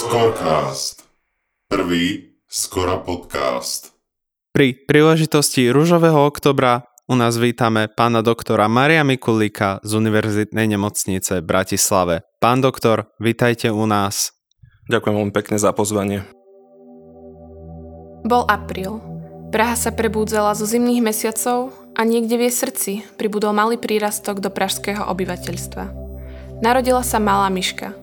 Scorecast. 0.00 1.04
Prvý 1.68 2.32
Skora 2.48 3.04
podcast. 3.04 3.92
Pri 4.48 4.72
príležitosti 4.72 5.68
Rúžového 5.68 6.24
oktobra 6.24 6.88
u 7.04 7.20
nás 7.20 7.36
vítame 7.36 7.84
pána 7.84 8.24
doktora 8.24 8.64
Maria 8.64 9.04
Mikulíka 9.04 9.76
z 9.84 10.00
Univerzitnej 10.00 10.72
nemocnice 10.72 11.44
v 11.44 11.48
Bratislave. 11.52 12.24
Pán 12.40 12.64
doktor, 12.64 13.12
vítajte 13.20 13.68
u 13.68 13.84
nás. 13.84 14.32
Ďakujem 14.88 15.20
veľmi 15.20 15.34
pekne 15.36 15.60
za 15.60 15.68
pozvanie. 15.76 16.24
Bol 18.24 18.48
apríl. 18.48 19.04
Praha 19.52 19.76
sa 19.76 19.92
prebúdzala 19.92 20.56
zo 20.56 20.64
zimných 20.64 21.04
mesiacov 21.04 21.76
a 21.92 22.08
niekde 22.08 22.40
v 22.40 22.48
jej 22.48 22.54
srdci 22.56 22.92
pribudol 23.20 23.52
malý 23.52 23.76
prírastok 23.76 24.40
do 24.40 24.48
pražského 24.48 25.04
obyvateľstva. 25.12 25.92
Narodila 26.64 27.04
sa 27.04 27.20
malá 27.20 27.52
myška– 27.52 27.92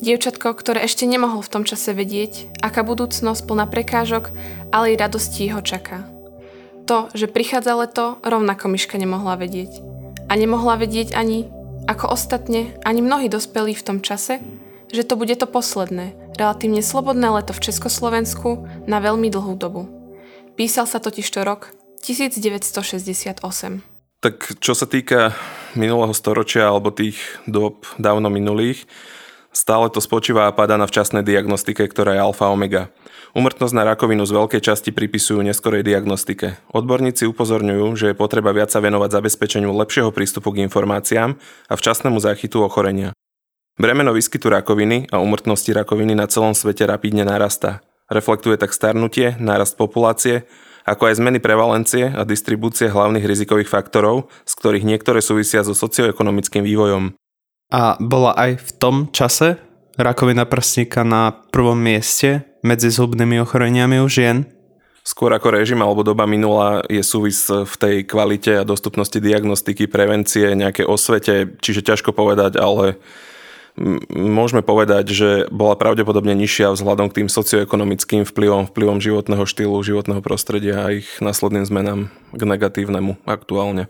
Dievčatko, 0.00 0.56
ktoré 0.56 0.88
ešte 0.88 1.04
nemohol 1.04 1.44
v 1.44 1.52
tom 1.52 1.62
čase 1.68 1.92
vedieť, 1.92 2.48
aká 2.64 2.80
budúcnosť 2.80 3.44
plná 3.44 3.68
prekážok, 3.68 4.32
ale 4.72 4.92
i 4.92 5.00
radosti 5.00 5.52
ho 5.52 5.60
čaká. 5.60 6.08
To, 6.88 7.12
že 7.12 7.28
prichádza 7.28 7.76
leto, 7.76 8.16
rovnako 8.24 8.72
myška 8.72 8.96
nemohla 8.96 9.36
vedieť. 9.36 9.84
A 10.26 10.40
nemohla 10.40 10.80
vedieť 10.80 11.12
ani, 11.12 11.52
ako 11.84 12.16
ostatne, 12.16 12.72
ani 12.82 13.04
mnohí 13.04 13.28
dospelí 13.28 13.76
v 13.76 13.84
tom 13.84 13.98
čase, 14.00 14.40
že 14.88 15.04
to 15.04 15.14
bude 15.14 15.36
to 15.36 15.46
posledné, 15.46 16.16
relatívne 16.34 16.80
slobodné 16.80 17.30
leto 17.30 17.52
v 17.52 17.62
Československu 17.70 18.66
na 18.88 18.98
veľmi 18.98 19.28
dlhú 19.28 19.54
dobu. 19.54 19.86
Písal 20.56 20.88
sa 20.88 20.98
totižto 20.98 21.44
rok 21.44 21.76
1968. 22.02 23.36
Tak 24.20 24.36
čo 24.60 24.72
sa 24.76 24.84
týka 24.88 25.32
minulého 25.76 26.12
storočia 26.12 26.68
alebo 26.68 26.92
tých 26.92 27.16
dob 27.44 27.84
dávno 27.96 28.28
minulých, 28.28 28.84
Stále 29.50 29.90
to 29.90 29.98
spočíva 29.98 30.46
a 30.46 30.54
padá 30.54 30.78
na 30.78 30.86
včasnej 30.86 31.26
diagnostike, 31.26 31.82
ktorá 31.82 32.14
je 32.14 32.22
alfa 32.22 32.46
omega. 32.54 32.94
Umrtnosť 33.34 33.74
na 33.74 33.82
rakovinu 33.82 34.22
z 34.22 34.34
veľkej 34.34 34.62
časti 34.62 34.90
pripisujú 34.94 35.42
neskorej 35.42 35.82
diagnostike. 35.82 36.58
Odborníci 36.70 37.26
upozorňujú, 37.26 37.86
že 37.98 38.06
je 38.10 38.18
potreba 38.18 38.54
viac 38.54 38.70
sa 38.70 38.78
venovať 38.78 39.10
zabezpečeniu 39.10 39.74
lepšieho 39.74 40.14
prístupu 40.14 40.54
k 40.54 40.62
informáciám 40.66 41.34
a 41.66 41.74
včasnému 41.74 42.22
záchytu 42.22 42.62
ochorenia. 42.62 43.10
Bremeno 43.74 44.14
výskytu 44.14 44.50
rakoviny 44.50 45.10
a 45.10 45.18
umrtnosti 45.18 45.70
rakoviny 45.74 46.14
na 46.14 46.30
celom 46.30 46.54
svete 46.54 46.86
rapidne 46.86 47.26
narastá. 47.26 47.82
Reflektuje 48.10 48.58
tak 48.58 48.74
starnutie, 48.74 49.38
nárast 49.38 49.74
populácie, 49.78 50.46
ako 50.86 51.10
aj 51.10 51.22
zmeny 51.22 51.38
prevalencie 51.38 52.10
a 52.10 52.26
distribúcie 52.26 52.90
hlavných 52.90 53.26
rizikových 53.26 53.70
faktorov, 53.70 54.26
z 54.42 54.52
ktorých 54.58 54.84
niektoré 54.86 55.22
súvisia 55.22 55.62
so 55.62 55.74
socioekonomickým 55.74 56.66
vývojom. 56.66 57.14
A 57.70 57.94
bola 58.02 58.34
aj 58.34 58.58
v 58.58 58.70
tom 58.82 58.96
čase 59.14 59.58
rakovina 59.94 60.42
prsníka 60.42 61.06
na 61.06 61.30
prvom 61.54 61.78
mieste 61.78 62.42
medzi 62.66 62.90
zhubnými 62.90 63.38
ochoreniami 63.46 64.02
u 64.02 64.10
žien? 64.10 64.50
Skôr 65.00 65.32
ako 65.32 65.56
režim 65.56 65.80
alebo 65.80 66.04
doba 66.04 66.28
minula 66.28 66.84
je 66.90 67.00
súvis 67.00 67.48
v 67.48 67.74
tej 67.80 67.96
kvalite 68.04 68.52
a 68.52 68.68
dostupnosti 68.68 69.16
diagnostiky, 69.16 69.88
prevencie, 69.88 70.52
nejaké 70.52 70.84
osvete, 70.84 71.56
čiže 71.62 71.86
ťažko 71.86 72.12
povedať, 72.12 72.60
ale 72.60 73.00
môžeme 74.12 74.60
povedať, 74.60 75.14
že 75.14 75.30
bola 75.48 75.78
pravdepodobne 75.78 76.36
nižšia 76.36 76.74
vzhľadom 76.76 77.08
k 77.08 77.22
tým 77.22 77.28
socioekonomickým 77.32 78.28
vplyvom, 78.28 78.68
vplyvom 78.68 78.98
životného 79.00 79.44
štýlu, 79.48 79.80
životného 79.80 80.20
prostredia 80.20 80.84
a 80.84 80.92
ich 80.92 81.08
následným 81.24 81.64
zmenám 81.64 82.00
k 82.34 82.42
negatívnemu 82.44 83.16
aktuálne. 83.24 83.88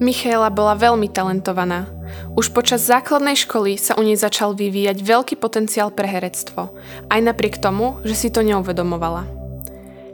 Michaela 0.00 0.48
bola 0.48 0.80
veľmi 0.80 1.12
talentovaná. 1.12 1.84
Už 2.32 2.56
počas 2.56 2.88
základnej 2.88 3.36
školy 3.36 3.76
sa 3.76 3.92
u 3.94 4.02
nej 4.02 4.16
začal 4.16 4.56
vyvíjať 4.56 4.96
veľký 5.04 5.36
potenciál 5.36 5.92
pre 5.92 6.08
herectvo, 6.08 6.72
aj 7.12 7.20
napriek 7.20 7.60
tomu, 7.60 8.00
že 8.00 8.16
si 8.16 8.28
to 8.32 8.40
neuvedomovala. 8.40 9.28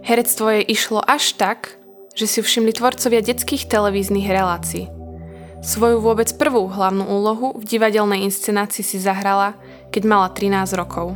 Herectvo 0.02 0.58
jej 0.58 0.66
išlo 0.66 0.98
až 1.06 1.38
tak, 1.38 1.78
že 2.18 2.26
si 2.26 2.42
všimli 2.42 2.74
tvorcovia 2.74 3.22
detských 3.22 3.70
televíznych 3.70 4.26
relácií. 4.26 4.90
Svoju 5.62 6.02
vôbec 6.02 6.34
prvú 6.34 6.66
hlavnú 6.66 7.06
úlohu 7.06 7.54
v 7.54 7.62
divadelnej 7.62 8.26
inscenácii 8.26 8.82
si 8.82 8.98
zahrala, 8.98 9.54
keď 9.94 10.02
mala 10.02 10.34
13 10.34 10.66
rokov. 10.74 11.14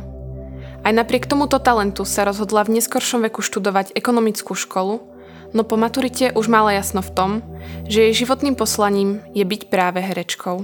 Aj 0.87 0.95
napriek 0.95 1.27
tomuto 1.27 1.59
talentu 1.59 2.07
sa 2.07 2.23
rozhodla 2.23 2.63
v 2.63 2.79
neskoršom 2.79 3.27
veku 3.27 3.43
študovať 3.43 3.91
ekonomickú 3.99 4.55
školu 4.55 5.11
no 5.53 5.63
po 5.67 5.75
maturite 5.75 6.31
už 6.33 6.47
mala 6.47 6.71
jasno 6.75 7.03
v 7.03 7.11
tom, 7.11 7.31
že 7.89 8.09
jej 8.09 8.23
životným 8.25 8.55
poslaním 8.55 9.19
je 9.31 9.43
byť 9.43 9.61
práve 9.67 9.99
herečkou. 9.99 10.63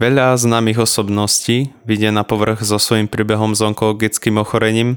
Veľa 0.00 0.32
známych 0.40 0.80
osobností 0.80 1.76
vidie 1.84 2.08
na 2.08 2.24
povrch 2.24 2.64
so 2.64 2.80
svojím 2.80 3.04
príbehom 3.04 3.52
s 3.52 3.60
onkologickým 3.60 4.40
ochorením. 4.40 4.96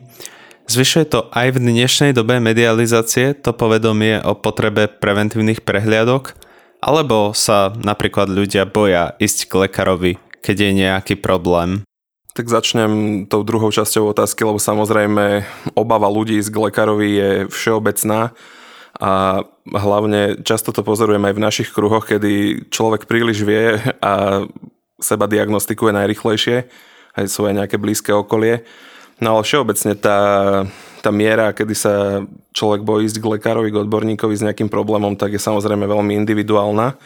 Zvyšuje 0.71 1.05
to 1.11 1.27
aj 1.35 1.59
v 1.59 1.59
dnešnej 1.59 2.15
dobe 2.15 2.39
medializácie 2.39 3.35
to 3.35 3.51
povedomie 3.51 4.23
o 4.23 4.31
potrebe 4.31 4.87
preventívnych 4.87 5.59
prehliadok, 5.67 6.39
alebo 6.79 7.35
sa 7.35 7.75
napríklad 7.75 8.31
ľudia 8.31 8.63
boja 8.63 9.11
ísť 9.19 9.51
k 9.51 9.67
lekárovi, 9.67 10.11
keď 10.39 10.55
je 10.55 10.71
nejaký 10.71 11.15
problém. 11.19 11.83
Tak 12.31 12.47
začnem 12.47 13.23
tou 13.27 13.43
druhou 13.43 13.75
časťou 13.75 14.15
otázky, 14.15 14.47
lebo 14.47 14.55
samozrejme 14.55 15.43
obava 15.75 16.07
ľudí 16.07 16.39
ísť 16.39 16.49
k 16.49 16.61
lekárovi 16.71 17.09
je 17.11 17.29
všeobecná 17.51 18.31
a 19.03 19.43
hlavne 19.67 20.43
často 20.43 20.75
to 20.75 20.83
pozorujem 20.83 21.23
aj 21.23 21.33
v 21.35 21.43
našich 21.43 21.69
kruhoch, 21.71 22.07
kedy 22.07 22.65
človek 22.67 23.07
príliš 23.07 23.47
vie 23.47 23.79
a 24.03 24.43
seba 24.99 25.25
diagnostikuje 25.27 25.95
najrychlejšie, 25.95 26.67
aj 27.15 27.25
svoje 27.31 27.55
nejaké 27.55 27.79
blízke 27.79 28.11
okolie. 28.11 28.67
No 29.23 29.37
ale 29.37 29.47
všeobecne 29.47 29.93
tá, 29.95 30.19
tá 30.99 31.09
miera, 31.13 31.55
kedy 31.55 31.73
sa 31.77 32.25
človek 32.51 32.83
bojí 32.83 33.07
ísť 33.07 33.23
k 33.23 33.29
lekárovi, 33.39 33.69
k 33.71 33.79
odborníkovi 33.87 34.35
s 34.35 34.43
nejakým 34.43 34.67
problémom, 34.67 35.15
tak 35.15 35.37
je 35.37 35.41
samozrejme 35.41 35.87
veľmi 35.87 36.17
individuálna. 36.23 36.97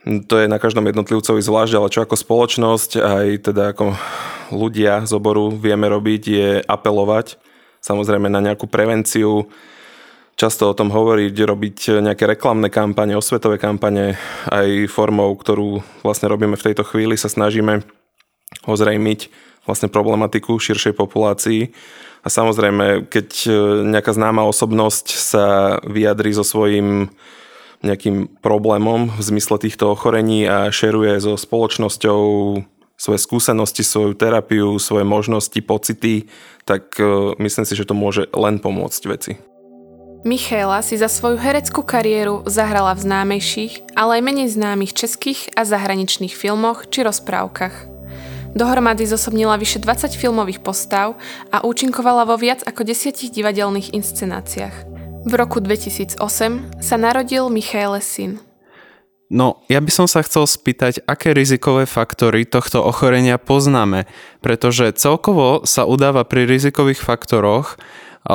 To 0.00 0.34
je 0.40 0.48
na 0.48 0.56
každom 0.56 0.88
jednotlivcovi 0.88 1.44
zvlášť, 1.44 1.72
ale 1.76 1.92
čo 1.92 2.00
ako 2.04 2.16
spoločnosť, 2.16 2.90
aj 3.00 3.26
teda 3.52 3.76
ako 3.76 3.92
ľudia 4.48 5.04
z 5.04 5.12
oboru 5.12 5.52
vieme 5.52 5.88
robiť, 5.88 6.22
je 6.24 6.48
apelovať 6.64 7.36
samozrejme 7.80 8.28
na 8.28 8.44
nejakú 8.44 8.68
prevenciu, 8.68 9.48
často 10.40 10.72
o 10.72 10.76
tom 10.76 10.88
hovoriť, 10.88 11.36
robiť 11.36 12.00
nejaké 12.00 12.24
reklamné 12.24 12.72
kampane, 12.72 13.12
osvetové 13.12 13.60
kampane, 13.60 14.16
aj 14.48 14.88
formou, 14.88 15.36
ktorú 15.36 15.84
vlastne 16.00 16.32
robíme 16.32 16.56
v 16.56 16.72
tejto 16.72 16.80
chvíli, 16.88 17.20
sa 17.20 17.28
snažíme 17.28 17.84
ozrejmiť 18.64 19.28
vlastne 19.68 19.92
problematiku 19.92 20.56
širšej 20.56 20.96
populácii. 20.96 21.76
A 22.24 22.28
samozrejme, 22.32 23.12
keď 23.12 23.28
nejaká 23.84 24.16
známa 24.16 24.48
osobnosť 24.48 25.06
sa 25.12 25.44
vyjadrí 25.84 26.32
so 26.32 26.44
svojím 26.44 27.12
nejakým 27.84 28.40
problémom 28.40 29.12
v 29.12 29.22
zmysle 29.24 29.60
týchto 29.60 29.92
ochorení 29.92 30.48
a 30.48 30.72
šeruje 30.72 31.20
so 31.20 31.36
spoločnosťou 31.36 32.20
svoje 33.00 33.18
skúsenosti, 33.24 33.80
svoju 33.80 34.12
terapiu, 34.12 34.76
svoje 34.76 35.08
možnosti, 35.08 35.56
pocity, 35.64 36.28
tak 36.68 36.92
e, 37.00 37.32
myslím 37.40 37.64
si, 37.64 37.72
že 37.72 37.88
to 37.88 37.96
môže 37.96 38.28
len 38.36 38.60
pomôcť 38.60 39.02
veci. 39.08 39.32
Michéla 40.20 40.84
si 40.84 41.00
za 41.00 41.08
svoju 41.08 41.40
hereckú 41.40 41.80
kariéru 41.80 42.44
zahrala 42.44 42.92
v 42.92 43.08
známejších, 43.08 43.96
ale 43.96 44.20
aj 44.20 44.22
menej 44.28 44.48
známych 44.52 44.92
českých 44.92 45.48
a 45.56 45.64
zahraničných 45.64 46.36
filmoch 46.36 46.92
či 46.92 47.00
rozprávkach. 47.00 47.88
Dohromady 48.52 49.08
zosobnila 49.08 49.56
vyše 49.56 49.80
20 49.80 50.12
filmových 50.12 50.60
postav 50.60 51.16
a 51.48 51.64
účinkovala 51.64 52.28
vo 52.28 52.36
viac 52.36 52.60
ako 52.68 52.84
desiatich 52.84 53.32
divadelných 53.32 53.96
inscenáciách. 53.96 54.76
V 55.24 55.32
roku 55.40 55.56
2008 55.56 56.20
sa 56.84 56.96
narodil 57.00 57.48
Michaele 57.48 58.04
syn. 58.04 58.44
No, 59.32 59.64
ja 59.72 59.80
by 59.80 59.88
som 59.88 60.04
sa 60.10 60.20
chcel 60.20 60.44
spýtať, 60.44 61.06
aké 61.06 61.32
rizikové 61.32 61.88
faktory 61.88 62.44
tohto 62.44 62.84
ochorenia 62.84 63.40
poznáme, 63.40 64.04
pretože 64.44 64.90
celkovo 65.00 65.64
sa 65.64 65.88
udáva 65.88 66.28
pri 66.28 66.44
rizikových 66.44 67.00
faktoroch 67.00 67.80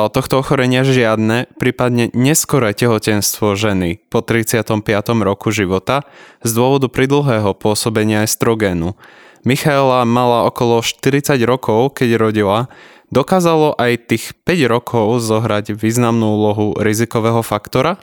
tohto 0.10 0.42
ochorenia 0.42 0.82
žiadne, 0.82 1.46
prípadne 1.62 2.10
neskoré 2.18 2.74
tehotenstvo 2.74 3.54
ženy 3.54 4.02
po 4.10 4.26
35. 4.26 4.82
roku 5.22 5.54
života 5.54 6.10
z 6.42 6.58
dôvodu 6.58 6.90
pridlhého 6.90 7.54
pôsobenia 7.54 8.26
estrogénu. 8.26 8.98
Michaela 9.46 10.02
mala 10.10 10.50
okolo 10.50 10.82
40 10.82 11.38
rokov, 11.46 12.02
keď 12.02 12.18
rodila, 12.18 12.66
dokázalo 13.14 13.78
aj 13.78 14.10
tých 14.10 14.34
5 14.42 14.74
rokov 14.74 15.22
zohrať 15.22 15.78
významnú 15.78 16.34
úlohu 16.34 16.74
rizikového 16.82 17.46
faktora? 17.46 18.02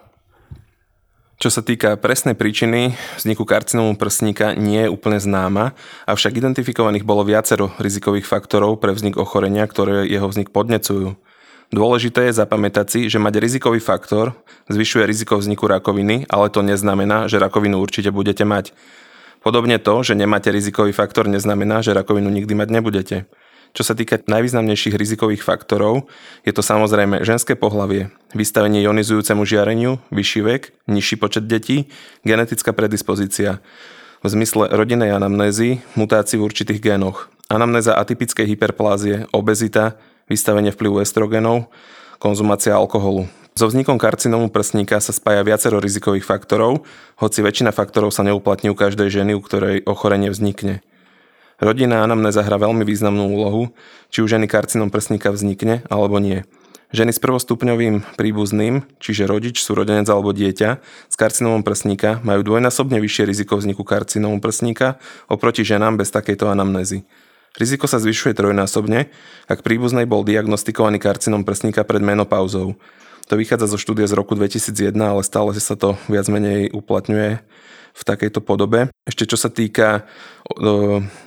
Čo 1.43 1.51
sa 1.51 1.67
týka 1.67 1.99
presnej 1.99 2.39
príčiny 2.39 2.95
vzniku 3.19 3.43
karcinómu 3.43 3.99
prsníka 3.99 4.55
nie 4.55 4.87
je 4.87 4.93
úplne 4.95 5.19
známa, 5.19 5.75
avšak 6.07 6.39
identifikovaných 6.39 7.03
bolo 7.03 7.27
viacero 7.27 7.75
rizikových 7.83 8.31
faktorov 8.31 8.79
pre 8.79 8.95
vznik 8.95 9.19
ochorenia, 9.19 9.67
ktoré 9.67 10.07
jeho 10.07 10.31
vznik 10.31 10.55
podnecujú. 10.55 11.19
Dôležité 11.73 12.29
je 12.29 12.37
zapamätať 12.37 12.87
si, 12.93 13.01
že 13.09 13.17
mať 13.17 13.41
rizikový 13.41 13.81
faktor 13.81 14.37
zvyšuje 14.69 15.09
riziko 15.09 15.41
vzniku 15.41 15.65
rakoviny, 15.65 16.29
ale 16.29 16.53
to 16.53 16.61
neznamená, 16.61 17.33
že 17.33 17.41
rakovinu 17.41 17.81
určite 17.81 18.13
budete 18.13 18.45
mať. 18.45 18.77
Podobne 19.41 19.81
to, 19.81 20.05
že 20.05 20.13
nemáte 20.13 20.53
rizikový 20.53 20.93
faktor, 20.93 21.33
neznamená, 21.33 21.81
že 21.81 21.97
rakovinu 21.97 22.29
nikdy 22.29 22.53
mať 22.53 22.69
nebudete. 22.69 23.17
Čo 23.73 23.89
sa 23.89 23.97
týka 23.97 24.21
najvýznamnejších 24.21 24.93
rizikových 24.93 25.41
faktorov, 25.41 26.13
je 26.45 26.53
to 26.53 26.61
samozrejme 26.61 27.25
ženské 27.25 27.57
pohlavie, 27.57 28.13
vystavenie 28.37 28.85
ionizujúcemu 28.85 29.41
žiareniu, 29.49 29.97
vyšší 30.13 30.41
vek, 30.45 30.63
nižší 30.93 31.17
počet 31.17 31.49
detí, 31.49 31.89
genetická 32.21 32.77
predispozícia, 32.77 33.65
v 34.21 34.29
zmysle 34.29 34.69
rodinej 34.77 35.17
anamnézy, 35.17 35.81
mutácií 35.97 36.37
v 36.37 36.47
určitých 36.53 36.85
génoch, 36.85 37.33
anamnéza 37.49 37.97
atypickej 37.97 38.45
hyperplázie, 38.45 39.25
obezita, 39.33 39.97
vystavenie 40.31 40.75
vplyvu 40.75 41.03
estrogenov, 41.03 41.71
konzumácia 42.23 42.75
alkoholu. 42.75 43.27
So 43.53 43.69
vznikom 43.69 44.01
karcinómu 44.01 44.49
prsníka 44.49 44.97
sa 45.03 45.13
spája 45.13 45.45
viacero 45.45 45.77
rizikových 45.77 46.25
faktorov, 46.25 46.89
hoci 47.21 47.45
väčšina 47.45 47.69
faktorov 47.69 48.09
sa 48.09 48.25
neuplatní 48.25 48.73
u 48.73 48.77
každej 48.77 49.13
ženy, 49.13 49.37
u 49.37 49.45
ktorej 49.45 49.85
ochorenie 49.85 50.33
vznikne. 50.33 50.81
Rodina 51.61 52.01
anamnéza 52.01 52.41
hrá 52.43 52.57
veľmi 52.57 52.83
významnú 52.83 53.29
úlohu, 53.29 53.71
či 54.09 54.25
u 54.25 54.27
ženy 54.27 54.49
karcinom 54.49 54.89
prsníka 54.89 55.31
vznikne 55.31 55.85
alebo 55.93 56.17
nie. 56.17 56.49
Ženy 56.93 57.13
s 57.17 57.21
prvostupňovým 57.25 58.05
príbuzným, 58.21 58.85
čiže 59.01 59.25
rodič, 59.25 59.65
súrodenec 59.65 60.05
alebo 60.13 60.37
dieťa 60.37 60.71
s 61.09 61.15
karcinomom 61.17 61.65
prsníka 61.65 62.21
majú 62.21 62.45
dvojnásobne 62.45 63.01
vyššie 63.01 63.25
riziko 63.25 63.57
vzniku 63.57 63.81
karcinomu 63.81 64.41
prsníka 64.45 65.01
oproti 65.25 65.65
ženám 65.65 65.97
bez 66.01 66.13
takejto 66.13 66.53
anamnézy. 66.53 67.09
Riziko 67.53 67.85
sa 67.85 68.01
zvyšuje 68.01 68.33
trojnásobne, 68.33 69.13
ak 69.45 69.61
príbuznej 69.61 70.09
bol 70.09 70.25
diagnostikovaný 70.25 70.97
karcinom 70.97 71.45
prsníka 71.45 71.85
pred 71.85 72.01
menopauzou. 72.01 72.81
To 73.29 73.35
vychádza 73.37 73.69
zo 73.69 73.79
štúdie 73.79 74.09
z 74.09 74.17
roku 74.17 74.33
2001, 74.33 74.97
ale 74.97 75.21
stále 75.21 75.53
sa 75.61 75.77
to 75.77 76.01
viac 76.09 76.27
menej 76.33 76.73
uplatňuje 76.73 77.45
v 77.93 78.03
takejto 78.09 78.41
podobe. 78.41 78.89
Ešte 79.05 79.29
čo 79.29 79.37
sa 79.37 79.53
týka 79.53 80.09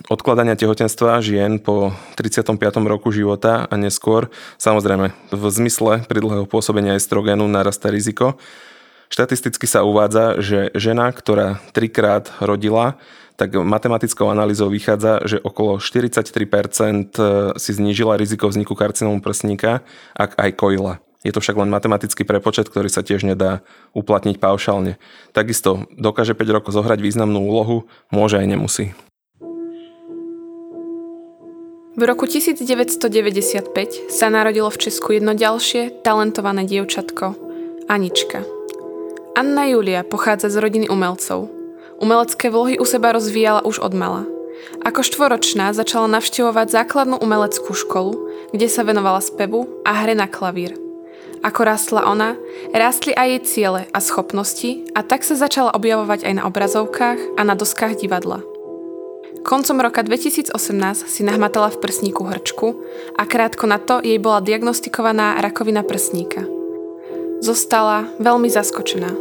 odkladania 0.09 0.57
tehotenstva 0.57 1.21
žien 1.21 1.61
po 1.61 1.93
35. 2.17 2.57
roku 2.89 3.13
života 3.13 3.69
a 3.69 3.73
neskôr, 3.77 4.33
samozrejme 4.57 5.13
v 5.29 5.43
zmysle 5.53 6.09
pridlhého 6.09 6.49
pôsobenia 6.49 6.97
estrogénu 6.97 7.45
narastá 7.45 7.93
riziko. 7.93 8.41
Štatisticky 9.13 9.69
sa 9.69 9.85
uvádza, 9.85 10.41
že 10.41 10.73
žena, 10.73 11.13
ktorá 11.13 11.61
trikrát 11.77 12.33
rodila, 12.41 12.97
tak 13.35 13.55
matematickou 13.55 14.31
analýzou 14.31 14.71
vychádza, 14.71 15.27
že 15.27 15.37
okolo 15.43 15.79
43% 15.83 17.19
si 17.59 17.71
znížila 17.75 18.15
riziko 18.15 18.47
vzniku 18.47 18.75
karcinómu 18.75 19.19
prsníka, 19.19 19.83
ak 20.15 20.39
aj 20.39 20.51
kojila. 20.55 21.03
Je 21.25 21.33
to 21.33 21.41
však 21.41 21.57
len 21.57 21.73
matematický 21.73 22.21
prepočet, 22.21 22.69
ktorý 22.69 22.85
sa 22.85 23.01
tiež 23.01 23.25
nedá 23.25 23.65
uplatniť 23.97 24.37
paušálne. 24.37 25.01
Takisto 25.33 25.89
dokáže 25.97 26.37
5 26.37 26.55
rokov 26.61 26.77
zohrať 26.77 27.01
významnú 27.01 27.41
úlohu, 27.41 27.89
môže 28.13 28.37
aj 28.37 28.45
nemusí. 28.45 28.93
V 31.95 32.03
roku 32.03 32.27
1995 32.27 34.11
sa 34.11 34.27
narodilo 34.27 34.67
v 34.67 34.77
Česku 34.77 35.15
jedno 35.15 35.31
ďalšie 35.31 36.03
talentované 36.03 36.67
dievčatko, 36.67 37.33
Anička. 37.87 38.43
Anna 39.33 39.63
Julia 39.71 40.03
pochádza 40.03 40.51
z 40.51 40.59
rodiny 40.59 40.91
umelcov. 40.91 41.54
Umelecké 41.99 42.51
vlohy 42.51 42.79
u 42.79 42.85
seba 42.85 43.11
rozvíjala 43.15 43.63
už 43.63 43.79
od 43.79 43.93
mala. 43.95 44.23
Ako 44.83 45.03
štvoročná 45.03 45.71
začala 45.71 46.07
navštevovať 46.07 46.67
základnú 46.71 47.19
umeleckú 47.21 47.71
školu, 47.71 48.15
kde 48.51 48.67
sa 48.67 48.83
venovala 48.83 49.21
spevu 49.23 49.67
a 49.87 49.93
hre 50.03 50.15
na 50.15 50.27
klavír– 50.27 50.75
ako 51.45 51.61
rástla 51.61 52.09
ona, 52.09 52.33
rástli 52.73 53.13
aj 53.13 53.27
jej 53.29 53.41
ciele 53.45 53.81
a 53.93 54.01
schopnosti 54.01 54.81
a 54.97 55.05
tak 55.05 55.21
sa 55.21 55.37
začala 55.37 55.77
objavovať 55.77 56.25
aj 56.25 56.33
na 56.41 56.43
obrazovkách 56.49 57.37
a 57.37 57.41
na 57.45 57.53
doskách 57.53 58.01
divadla. 58.01 58.41
Koncom 59.45 59.77
roka 59.77 60.01
2018 60.01 60.57
si 61.05 61.21
nahmatala 61.21 61.69
v 61.69 61.77
prsníku 61.77 62.25
hrčku 62.25 62.81
a 63.13 63.29
krátko 63.29 63.69
na 63.69 63.77
to 63.77 64.01
jej 64.01 64.17
bola 64.17 64.41
diagnostikovaná 64.41 65.37
rakovina 65.37 65.85
prsníka. 65.85 66.49
Zostala 67.45 68.09
veľmi 68.17 68.49
zaskočená. 68.49 69.13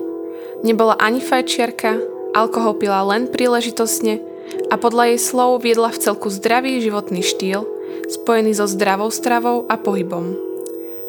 Nebola 0.64 0.96
ani 0.96 1.20
fajčiarka, 1.20 2.00
alkohol 2.34 2.76
pila 2.76 3.06
len 3.06 3.30
príležitosne 3.30 4.20
a 4.68 4.74
podľa 4.76 5.14
jej 5.14 5.20
slov 5.22 5.62
viedla 5.62 5.88
v 5.94 6.02
celku 6.02 6.28
zdravý 6.28 6.82
životný 6.82 7.22
štýl, 7.22 7.64
spojený 8.10 8.52
so 8.58 8.66
zdravou 8.68 9.08
stravou 9.08 9.64
a 9.70 9.78
pohybom. 9.78 10.36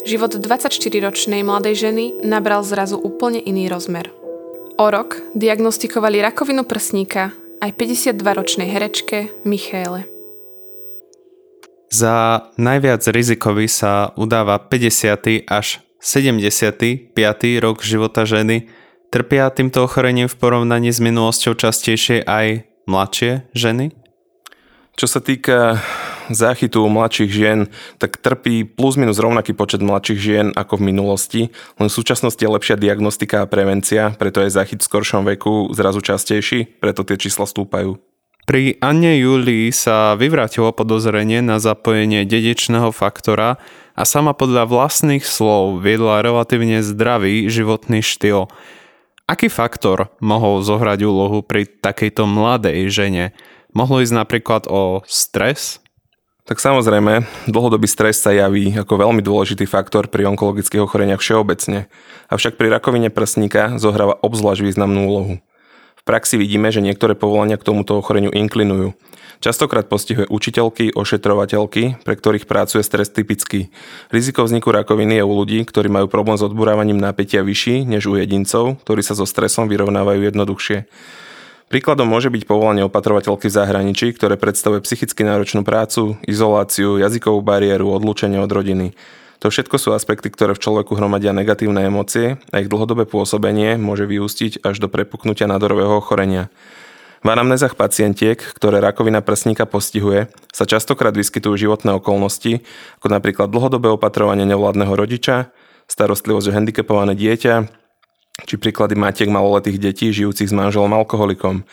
Život 0.06 0.38
24-ročnej 0.38 1.42
mladej 1.42 1.90
ženy 1.90 2.06
nabral 2.22 2.62
zrazu 2.62 3.02
úplne 3.02 3.42
iný 3.42 3.66
rozmer. 3.68 4.14
O 4.78 4.86
rok 4.94 5.18
diagnostikovali 5.34 6.22
rakovinu 6.22 6.62
prsníka 6.62 7.34
aj 7.58 7.74
52-ročnej 7.74 8.70
herečke 8.70 9.34
Michéle. 9.42 10.06
Za 11.90 12.48
najviac 12.60 13.02
rizikový 13.08 13.66
sa 13.72 14.14
udáva 14.20 14.60
50. 14.62 15.48
až 15.48 15.82
75. 16.04 17.10
rok 17.64 17.82
života 17.82 18.30
ženy. 18.30 18.70
Trpia 19.16 19.48
týmto 19.48 19.88
ochorením 19.88 20.28
v 20.28 20.36
porovnaní 20.36 20.92
s 20.92 21.00
minulosťou 21.00 21.56
častejšie 21.56 22.28
aj 22.28 22.68
mladšie 22.84 23.48
ženy? 23.56 23.96
Čo 25.00 25.08
sa 25.08 25.24
týka 25.24 25.80
záchytu 26.28 26.84
mladších 26.84 27.32
žien, 27.32 27.72
tak 27.96 28.20
trpí 28.20 28.68
plus 28.68 29.00
minus 29.00 29.16
rovnaký 29.16 29.56
počet 29.56 29.80
mladších 29.80 30.20
žien 30.20 30.48
ako 30.52 30.84
v 30.84 30.92
minulosti, 30.92 31.42
len 31.80 31.88
v 31.88 31.96
súčasnosti 31.96 32.44
je 32.44 32.52
lepšia 32.60 32.76
diagnostika 32.76 33.40
a 33.40 33.48
prevencia, 33.48 34.12
preto 34.20 34.44
je 34.44 34.52
záchyt 34.52 34.84
v 34.84 34.88
skoršom 34.92 35.24
veku 35.32 35.72
zrazu 35.72 36.04
častejší, 36.04 36.84
preto 36.84 37.08
tie 37.08 37.16
čísla 37.16 37.48
stúpajú. 37.48 37.96
Pri 38.44 38.76
Anne 38.84 39.16
Julii 39.16 39.72
sa 39.72 40.20
vyvrátilo 40.20 40.76
podozrenie 40.76 41.40
na 41.40 41.64
zapojenie 41.64 42.28
dedičného 42.28 42.92
faktora 42.92 43.64
a 43.96 44.04
sama 44.04 44.36
podľa 44.36 44.68
vlastných 44.68 45.24
slov 45.24 45.80
viedla 45.80 46.20
relatívne 46.20 46.84
zdravý 46.84 47.48
životný 47.48 48.04
štýl. 48.04 48.52
Aký 49.26 49.50
faktor 49.50 50.14
mohol 50.22 50.62
zohrať 50.62 51.02
úlohu 51.02 51.42
pri 51.42 51.66
takejto 51.66 52.30
mladej 52.30 52.86
žene? 52.94 53.34
Mohlo 53.74 54.06
ísť 54.06 54.14
napríklad 54.22 54.70
o 54.70 55.02
stres, 55.10 55.82
tak 56.46 56.62
samozrejme, 56.62 57.26
dlhodobý 57.50 57.90
stres 57.90 58.22
sa 58.22 58.30
javí 58.30 58.70
ako 58.78 59.02
veľmi 59.02 59.26
dôležitý 59.26 59.66
faktor 59.66 60.14
pri 60.14 60.30
onkologických 60.30 60.86
ochoreniach 60.86 61.26
všeobecne, 61.26 61.90
avšak 62.30 62.54
pri 62.54 62.70
rakovine 62.70 63.10
prsníka 63.10 63.82
zohráva 63.82 64.14
obzvlášť 64.22 64.62
významnú 64.62 65.10
úlohu. 65.10 65.34
V 65.98 66.02
praxi 66.06 66.38
vidíme, 66.38 66.70
že 66.70 66.86
niektoré 66.86 67.18
povolania 67.18 67.58
k 67.58 67.66
tomuto 67.66 67.98
ochoreniu 67.98 68.30
inklinujú. 68.30 68.94
Častokrát 69.46 69.86
postihuje 69.86 70.26
učiteľky, 70.26 70.98
ošetrovateľky, 70.98 72.02
pre 72.02 72.18
ktorých 72.18 72.50
pracuje 72.50 72.82
stres 72.82 73.14
typický. 73.14 73.70
Riziko 74.10 74.42
vzniku 74.42 74.74
rakoviny 74.74 75.22
je 75.22 75.24
u 75.24 75.34
ľudí, 75.38 75.62
ktorí 75.70 75.86
majú 75.86 76.10
problém 76.10 76.34
s 76.34 76.42
odburávaním 76.42 76.98
napätia 76.98 77.46
vyšší 77.46 77.86
než 77.86 78.10
u 78.10 78.18
jedincov, 78.18 78.82
ktorí 78.82 79.06
sa 79.06 79.14
so 79.14 79.30
stresom 79.30 79.70
vyrovnávajú 79.70 80.34
jednoduchšie. 80.34 80.90
Príkladom 81.70 82.10
môže 82.10 82.34
byť 82.34 82.42
povolanie 82.50 82.90
opatrovateľky 82.90 83.46
v 83.46 83.54
zahraničí, 83.54 84.18
ktoré 84.18 84.34
predstavuje 84.34 84.82
psychicky 84.82 85.22
náročnú 85.22 85.62
prácu, 85.62 86.18
izoláciu, 86.26 86.98
jazykovú 86.98 87.46
bariéru, 87.46 87.94
odlúčenie 87.94 88.42
od 88.42 88.50
rodiny. 88.50 88.98
To 89.46 89.54
všetko 89.54 89.78
sú 89.78 89.94
aspekty, 89.94 90.34
ktoré 90.34 90.58
v 90.58 90.64
človeku 90.66 90.98
hromadia 90.98 91.38
negatívne 91.38 91.86
emócie 91.86 92.42
a 92.50 92.66
ich 92.66 92.72
dlhodobé 92.72 93.06
pôsobenie 93.06 93.78
môže 93.78 94.10
vyústiť 94.10 94.66
až 94.66 94.82
do 94.82 94.90
prepuknutia 94.90 95.46
nádorového 95.46 96.02
ochorenia. 96.02 96.50
V 97.26 97.34
anamnézach 97.34 97.74
pacientiek, 97.74 98.38
ktoré 98.38 98.78
rakovina 98.78 99.18
prsníka 99.18 99.66
postihuje, 99.66 100.30
sa 100.54 100.70
častokrát 100.70 101.10
vyskytujú 101.10 101.58
životné 101.58 101.98
okolnosti, 101.98 102.62
ako 103.02 103.08
napríklad 103.10 103.50
dlhodobé 103.50 103.90
opatrovanie 103.90 104.46
nevládneho 104.46 104.94
rodiča, 104.94 105.50
starostlivosť 105.90 106.46
o 106.46 106.54
handicapované 106.54 107.18
dieťa, 107.18 107.66
či 108.46 108.62
príklady 108.62 108.94
matiek 108.94 109.26
maloletých 109.26 109.82
detí 109.82 110.14
žijúcich 110.14 110.46
s 110.46 110.54
manželom 110.54 110.94
alkoholikom. 110.94 111.66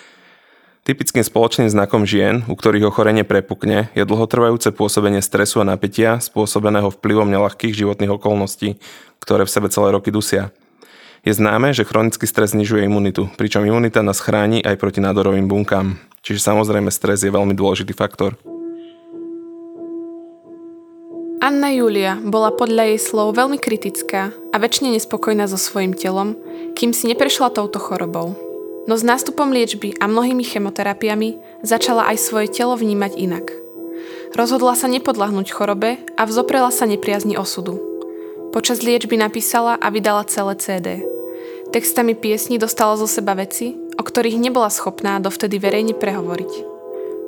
Typickým 0.89 1.21
spoločným 1.21 1.69
znakom 1.69 2.09
žien, 2.09 2.49
u 2.49 2.57
ktorých 2.57 2.89
ochorenie 2.89 3.29
prepukne, 3.29 3.93
je 3.93 4.09
dlhotrvajúce 4.09 4.73
pôsobenie 4.73 5.21
stresu 5.21 5.61
a 5.61 5.69
napätia 5.69 6.17
spôsobeného 6.17 6.89
vplyvom 6.97 7.29
nelahkých 7.29 7.77
životných 7.77 8.17
okolností, 8.17 8.81
ktoré 9.21 9.45
v 9.45 9.53
sebe 9.53 9.69
celé 9.69 9.93
roky 9.93 10.09
dusia. 10.09 10.49
Je 11.23 11.31
známe, 11.31 11.71
že 11.71 11.87
chronický 11.87 12.27
stres 12.27 12.51
znižuje 12.51 12.83
imunitu, 12.83 13.31
pričom 13.39 13.63
imunita 13.63 14.03
nás 14.03 14.19
chráni 14.19 14.59
aj 14.59 14.75
proti 14.75 14.99
nádorovým 14.99 15.47
bunkám. 15.47 15.95
Čiže 16.19 16.43
samozrejme 16.43 16.91
stres 16.91 17.23
je 17.23 17.31
veľmi 17.31 17.55
dôležitý 17.55 17.95
faktor. 17.95 18.35
Anna 21.39 21.71
Julia 21.71 22.19
bola 22.19 22.51
podľa 22.51 22.91
jej 22.91 22.99
slov 22.99 23.39
veľmi 23.39 23.55
kritická 23.55 24.35
a 24.51 24.57
väčšine 24.59 24.99
nespokojná 24.99 25.47
so 25.47 25.55
svojím 25.55 25.95
telom, 25.95 26.35
kým 26.75 26.91
si 26.91 27.07
neprešla 27.07 27.55
touto 27.55 27.79
chorobou. 27.79 28.35
No 28.91 28.99
s 28.99 29.07
nástupom 29.07 29.55
liečby 29.55 29.95
a 30.03 30.11
mnohými 30.11 30.43
chemoterapiami 30.43 31.63
začala 31.63 32.11
aj 32.11 32.19
svoje 32.19 32.51
telo 32.51 32.75
vnímať 32.75 33.15
inak. 33.15 33.47
Rozhodla 34.35 34.75
sa 34.75 34.91
nepodlahnúť 34.91 35.55
chorobe 35.55 36.03
a 36.19 36.27
vzoprela 36.27 36.75
sa 36.75 36.83
nepriazni 36.83 37.39
osudu. 37.39 37.79
Počas 38.51 38.83
liečby 38.83 39.15
napísala 39.15 39.79
a 39.79 39.87
vydala 39.87 40.27
celé 40.27 40.59
CD. 40.59 41.12
Textami 41.73 42.13
piesni 42.13 42.61
dostala 42.61 43.01
zo 43.01 43.09
seba 43.09 43.33
veci, 43.33 43.73
o 43.97 44.05
ktorých 44.05 44.37
nebola 44.37 44.69
schopná 44.69 45.17
dovtedy 45.25 45.57
verejne 45.57 45.97
prehovoriť. 45.97 46.53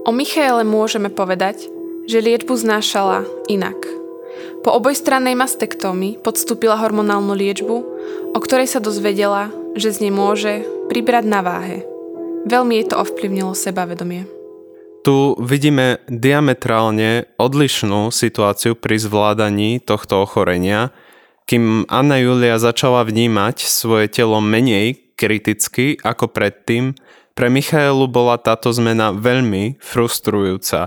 O 0.04 0.12
Michaele 0.12 0.68
môžeme 0.68 1.08
povedať, 1.08 1.64
že 2.04 2.20
liečbu 2.20 2.52
znášala 2.52 3.24
inak. 3.48 3.80
Po 4.60 4.76
obojstrannej 4.76 5.32
mastektómii 5.32 6.20
podstúpila 6.20 6.76
hormonálnu 6.76 7.32
liečbu, 7.32 7.76
o 8.36 8.38
ktorej 8.40 8.68
sa 8.68 8.84
dozvedela, 8.84 9.48
že 9.80 9.96
z 9.96 10.08
nej 10.08 10.12
môže 10.12 10.68
pribrať 10.92 11.24
na 11.24 11.40
váhe. 11.40 11.80
Veľmi 12.44 12.84
jej 12.84 12.92
to 12.92 13.00
ovplyvnilo 13.00 13.56
sebavedomie. 13.56 14.28
Tu 15.04 15.36
vidíme 15.40 16.04
diametrálne 16.08 17.32
odlišnú 17.40 18.12
situáciu 18.12 18.76
pri 18.76 19.00
zvládaní 19.00 19.80
tohto 19.80 20.20
ochorenia, 20.20 20.92
kým 21.44 21.84
Anna 21.92 22.16
Julia 22.20 22.56
začala 22.56 23.04
vnímať 23.04 23.64
svoje 23.68 24.08
telo 24.08 24.40
menej 24.40 25.14
kriticky 25.14 26.00
ako 26.00 26.32
predtým, 26.32 26.96
pre 27.34 27.50
Michaelu 27.50 28.06
bola 28.06 28.38
táto 28.38 28.70
zmena 28.70 29.10
veľmi 29.10 29.82
frustrujúca. 29.82 30.86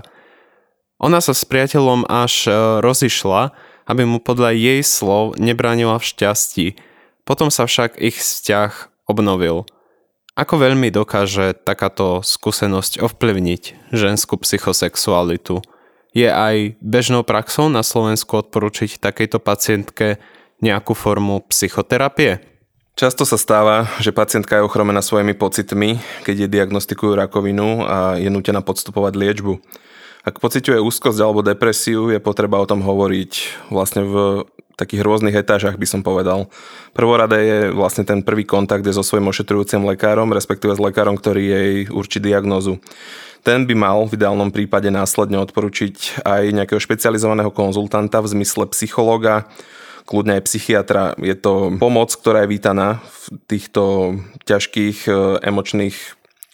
Ona 0.98 1.20
sa 1.20 1.36
s 1.36 1.44
priateľom 1.44 2.08
až 2.08 2.48
e, 2.48 2.52
rozišla, 2.80 3.52
aby 3.86 4.02
mu 4.08 4.18
podľa 4.18 4.56
jej 4.56 4.80
slov 4.80 5.36
nebránila 5.36 6.00
v 6.00 6.08
šťastí. 6.08 6.66
Potom 7.28 7.52
sa 7.52 7.68
však 7.68 8.00
ich 8.00 8.16
vzťah 8.18 8.72
obnovil. 9.06 9.68
Ako 10.34 10.56
veľmi 10.56 10.88
dokáže 10.88 11.52
takáto 11.52 12.24
skúsenosť 12.24 13.04
ovplyvniť 13.04 13.92
ženskú 13.92 14.40
psychosexualitu? 14.40 15.60
Je 16.16 16.30
aj 16.30 16.80
bežnou 16.80 17.22
praxou 17.22 17.68
na 17.68 17.84
Slovensku 17.84 18.40
odporučiť 18.40 18.98
takejto 18.98 19.38
pacientke 19.42 20.22
nejakú 20.58 20.94
formu 20.94 21.42
psychoterapie? 21.50 22.42
Často 22.98 23.22
sa 23.22 23.38
stáva, 23.38 23.86
že 24.02 24.10
pacientka 24.10 24.58
je 24.58 24.66
ochromená 24.66 24.98
svojimi 24.98 25.38
pocitmi, 25.38 26.02
keď 26.26 26.46
je 26.46 26.48
diagnostikujú 26.50 27.14
rakovinu 27.14 27.86
a 27.86 28.18
je 28.18 28.26
nutená 28.26 28.58
podstupovať 28.58 29.14
liečbu. 29.14 29.54
Ak 30.26 30.42
pociťuje 30.42 30.82
úzkosť 30.82 31.18
alebo 31.22 31.46
depresiu, 31.46 32.10
je 32.10 32.18
potreba 32.18 32.58
o 32.58 32.66
tom 32.66 32.82
hovoriť 32.82 33.32
vlastne 33.70 34.02
v 34.02 34.14
takých 34.74 35.02
rôznych 35.02 35.34
etážach 35.34 35.74
by 35.74 35.86
som 35.86 36.06
povedal. 36.06 36.46
Prvoradé 36.94 37.38
je 37.42 37.60
vlastne 37.74 38.06
ten 38.06 38.22
prvý 38.22 38.46
kontakt 38.46 38.86
je 38.86 38.94
so 38.94 39.02
svojím 39.02 39.30
ošetrujúcim 39.30 39.82
lekárom, 39.82 40.30
respektíve 40.30 40.74
s 40.74 40.82
lekárom, 40.82 41.18
ktorý 41.18 41.42
jej 41.42 41.72
určí 41.90 42.22
diagnózu. 42.22 42.78
Ten 43.42 43.66
by 43.66 43.74
mal 43.74 43.98
v 44.06 44.14
ideálnom 44.18 44.50
prípade 44.50 44.90
následne 44.90 45.38
odporučiť 45.42 46.22
aj 46.26 46.42
nejakého 46.50 46.82
špecializovaného 46.82 47.50
konzultanta 47.54 48.22
v 48.22 48.38
zmysle 48.38 48.66
psychológa, 48.70 49.50
kľudne 50.08 50.40
aj 50.40 50.46
psychiatra. 50.48 51.12
Je 51.20 51.36
to 51.36 51.76
pomoc, 51.76 52.08
ktorá 52.16 52.48
je 52.48 52.52
vítaná 52.56 53.04
v 53.28 53.44
týchto 53.44 53.82
ťažkých 54.48 55.04
e, 55.04 55.12
emočných 55.44 55.96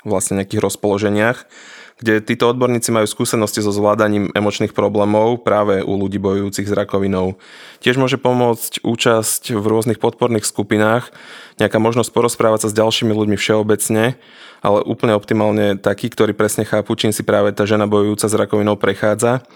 vlastne 0.02 0.42
nejakých 0.42 0.61
rozpoloženiach 0.61 1.46
kde 1.94 2.18
títo 2.18 2.50
odborníci 2.50 2.90
majú 2.90 3.06
skúsenosti 3.06 3.62
so 3.62 3.70
zvládaním 3.70 4.34
emočných 4.34 4.75
problémov 4.75 5.46
práve 5.46 5.78
u 5.80 5.94
ľudí 5.94 6.18
bojujúcich 6.18 6.66
s 6.66 6.75
rakovinou. 6.75 7.38
Tiež 7.78 7.96
môže 8.02 8.18
pomôcť 8.18 8.82
účasť 8.82 9.54
v 9.54 9.64
rôznych 9.64 10.02
podporných 10.02 10.42
skupinách, 10.42 11.14
nejaká 11.62 11.78
možnosť 11.78 12.11
porozprávať 12.11 12.66
sa 12.66 12.68
s 12.75 12.78
ďalšími 12.78 13.14
ľuďmi 13.14 13.37
všeobecne, 13.38 14.18
ale 14.64 14.78
úplne 14.82 15.14
optimálne 15.14 15.78
takí, 15.78 16.11
ktorí 16.11 16.34
presne 16.34 16.66
chápu, 16.66 16.99
čím 16.99 17.14
si 17.14 17.23
práve 17.23 17.54
tá 17.54 17.62
žena 17.62 17.87
bojujúca 17.87 18.26
s 18.26 18.34
rakovinou 18.34 18.75
prechádza, 18.75 19.46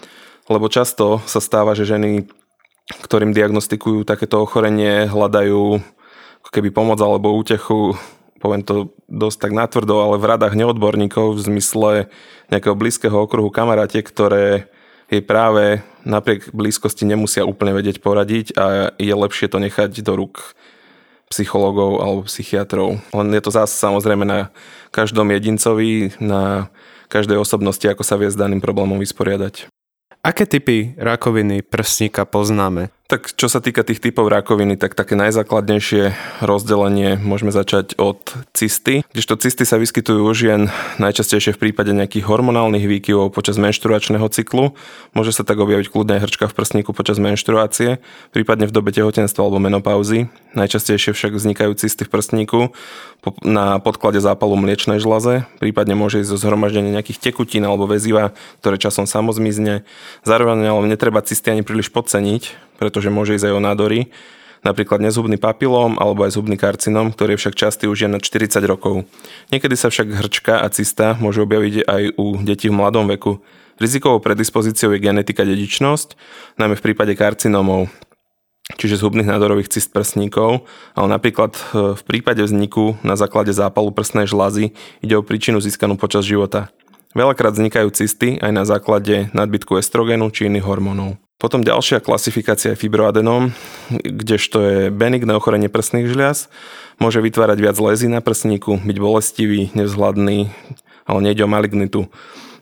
lebo 0.47 0.71
často 0.71 1.19
sa 1.27 1.43
stáva, 1.43 1.75
že 1.75 1.83
ženy, 1.83 2.23
ktorým 2.89 3.35
diagnostikujú 3.35 4.01
takéto 4.07 4.41
ochorenie, 4.41 5.05
hľadajú 5.05 5.81
ako 6.41 6.49
keby 6.49 6.73
pomoc 6.73 6.97
alebo 7.03 7.37
útechu 7.37 7.93
poviem 8.39 8.63
to 8.63 8.95
dosť 9.11 9.37
tak 9.47 9.51
natvrdo, 9.51 9.99
ale 9.99 10.15
v 10.15 10.29
radách 10.31 10.55
neodborníkov 10.55 11.35
v 11.35 11.43
zmysle 11.43 11.91
nejakého 12.47 12.73
blízkeho 12.73 13.27
okruhu 13.27 13.51
kamarátiek, 13.51 14.07
ktoré 14.07 14.71
jej 15.11 15.21
práve 15.21 15.83
napriek 16.07 16.55
blízkosti 16.55 17.03
nemusia 17.03 17.43
úplne 17.43 17.75
vedieť 17.75 17.99
poradiť 17.99 18.55
a 18.55 18.95
je 18.95 19.13
lepšie 19.13 19.51
to 19.51 19.59
nechať 19.59 19.91
do 20.01 20.15
rúk 20.15 20.55
psychológov 21.29 22.01
alebo 22.01 22.21
psychiatrov. 22.25 22.97
Len 23.13 23.27
je 23.35 23.43
to 23.43 23.51
zase 23.53 23.77
samozrejme 23.77 24.25
na 24.25 24.49
každom 24.89 25.29
jedincovi, 25.29 26.17
na 26.17 26.73
každej 27.09 27.37
osobnosti, 27.37 27.85
ako 27.85 28.01
sa 28.01 28.17
vie 28.17 28.29
s 28.29 28.39
daným 28.39 28.61
problémom 28.61 28.97
vysporiadať. 28.97 29.69
Aké 30.23 30.45
typy 30.45 30.95
rakoviny 30.97 31.61
prsníka 31.61 32.25
poznáme? 32.25 32.89
Tak 33.09 33.33
čo 33.33 33.49
sa 33.49 33.57
týka 33.57 33.81
tých 33.81 34.05
typov 34.05 34.29
rakoviny, 34.29 34.77
tak 34.77 34.93
také 34.93 35.17
najzákladnejšie 35.17 36.13
rozdelenie 36.45 37.17
môžeme 37.17 37.49
začať 37.49 37.97
od 37.97 38.21
cysty. 38.53 39.01
Kdežto 39.09 39.33
cysty 39.33 39.65
sa 39.65 39.81
vyskytujú 39.81 40.21
u 40.21 40.33
žien 40.37 40.69
najčastejšie 41.01 41.57
v 41.57 41.61
prípade 41.73 41.89
nejakých 41.89 42.29
hormonálnych 42.29 42.85
výkyvov 42.85 43.33
počas 43.33 43.57
menštruačného 43.57 44.29
cyklu. 44.29 44.77
Môže 45.17 45.33
sa 45.33 45.41
tak 45.41 45.57
objaviť 45.57 45.89
kľudne 45.89 46.21
hrčka 46.21 46.45
v 46.45 46.53
prsníku 46.53 46.93
počas 46.93 47.17
menštruácie, 47.17 47.97
prípadne 48.29 48.69
v 48.69 48.77
dobe 48.77 48.93
tehotenstva 48.93 49.41
alebo 49.41 49.57
menopauzy. 49.57 50.29
Najčastejšie 50.53 51.17
však 51.17 51.33
vznikajú 51.33 51.73
cysty 51.81 52.05
v 52.05 52.13
prsníku 52.13 52.77
na 53.41 53.81
podklade 53.81 54.21
zápalu 54.21 54.53
mliečnej 54.53 55.01
žlaze, 55.01 55.49
prípadne 55.57 55.97
môže 55.97 56.21
ísť 56.21 56.29
zo 56.29 56.37
zhromaždenia 56.37 56.93
nejakých 56.93 57.33
tekutín 57.33 57.65
alebo 57.65 57.89
väziva, 57.89 58.37
ktoré 58.61 58.77
časom 58.77 59.09
samozmizne. 59.09 59.81
Zároveň 60.29 60.69
ale 60.69 60.93
netreba 60.93 61.25
cysty 61.25 61.57
ani 61.57 61.65
príliš 61.65 61.89
podceniť, 61.89 62.68
pretože 62.79 63.11
môže 63.11 63.35
ísť 63.35 63.51
aj 63.51 63.53
o 63.53 63.61
nádory, 63.61 63.99
napríklad 64.63 65.03
nezhubný 65.03 65.35
papilóm 65.35 65.99
alebo 65.99 66.23
aj 66.23 66.35
zhubný 66.35 66.55
karcinom, 66.55 67.11
ktorý 67.11 67.35
je 67.35 67.41
však 67.43 67.55
častý 67.55 67.85
už 67.91 68.07
je 68.07 68.09
na 68.11 68.19
40 68.19 68.59
rokov. 68.63 69.07
Niekedy 69.51 69.75
sa 69.75 69.91
však 69.91 70.15
hrčka 70.15 70.63
a 70.63 70.67
cysta 70.71 71.15
môžu 71.19 71.43
objaviť 71.43 71.83
aj 71.87 72.03
u 72.19 72.39
detí 72.43 72.71
v 72.71 72.77
mladom 72.79 73.07
veku. 73.07 73.43
Rizikovou 73.79 74.19
predispozíciou 74.19 74.91
je 74.91 74.99
genetika 74.99 75.47
dedičnosť, 75.47 76.19
najmä 76.59 76.75
v 76.75 76.83
prípade 76.83 77.15
karcinomov, 77.15 77.87
čiže 78.75 78.99
zhubných 78.99 79.31
nádorových 79.31 79.71
cyst 79.71 79.95
prsníkov, 79.95 80.67
ale 80.99 81.07
napríklad 81.07 81.55
e, 81.55 81.61
v 81.95 82.03
prípade 82.03 82.43
vzniku 82.43 82.99
na 83.07 83.15
základe 83.15 83.55
zápalu 83.55 83.95
prsnej 83.95 84.27
žlazy 84.27 84.75
ide 84.99 85.15
o 85.15 85.23
príčinu 85.23 85.63
získanú 85.63 85.95
počas 85.95 86.27
života. 86.27 86.67
Veľakrát 87.15 87.55
vznikajú 87.57 87.89
cysty 87.89 88.37
aj 88.37 88.51
na 88.53 88.67
základe 88.67 89.31
nadbytku 89.33 89.79
estrogenu 89.79 90.29
či 90.29 90.51
iných 90.51 90.67
hormónov. 90.67 91.17
Potom 91.39 91.63
ďalšia 91.63 92.03
klasifikácia 92.03 92.75
je 92.75 92.81
fibroadenom, 92.83 93.55
kdežto 93.95 94.59
je 94.59 94.79
benigné 94.91 95.31
ochorenie 95.31 95.71
prsných 95.71 96.11
žliaz, 96.11 96.51
môže 96.99 97.23
vytvárať 97.23 97.63
viac 97.63 97.79
lezy 97.79 98.11
na 98.11 98.19
prsníku, 98.19 98.75
byť 98.83 98.97
bolestivý, 98.99 99.71
nevzhľadný, 99.71 100.51
ale 101.07 101.19
nejde 101.23 101.47
o 101.47 101.49
malignitu. 101.49 102.11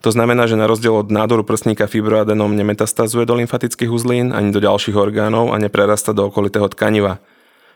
To 0.05 0.09
znamená, 0.13 0.45
že 0.45 0.61
na 0.61 0.69
rozdiel 0.69 0.93
od 0.93 1.09
nádoru 1.09 1.41
prsníka 1.41 1.89
fibroadenom 1.89 2.53
nemetastazuje 2.53 3.25
do 3.25 3.33
lymfatických 3.41 3.89
uzlín 3.89 4.29
ani 4.29 4.53
do 4.53 4.61
ďalších 4.61 4.93
orgánov 4.93 5.51
a 5.51 5.57
neprerasta 5.57 6.13
do 6.13 6.29
okolitého 6.29 6.69
tkaniva. 6.69 7.17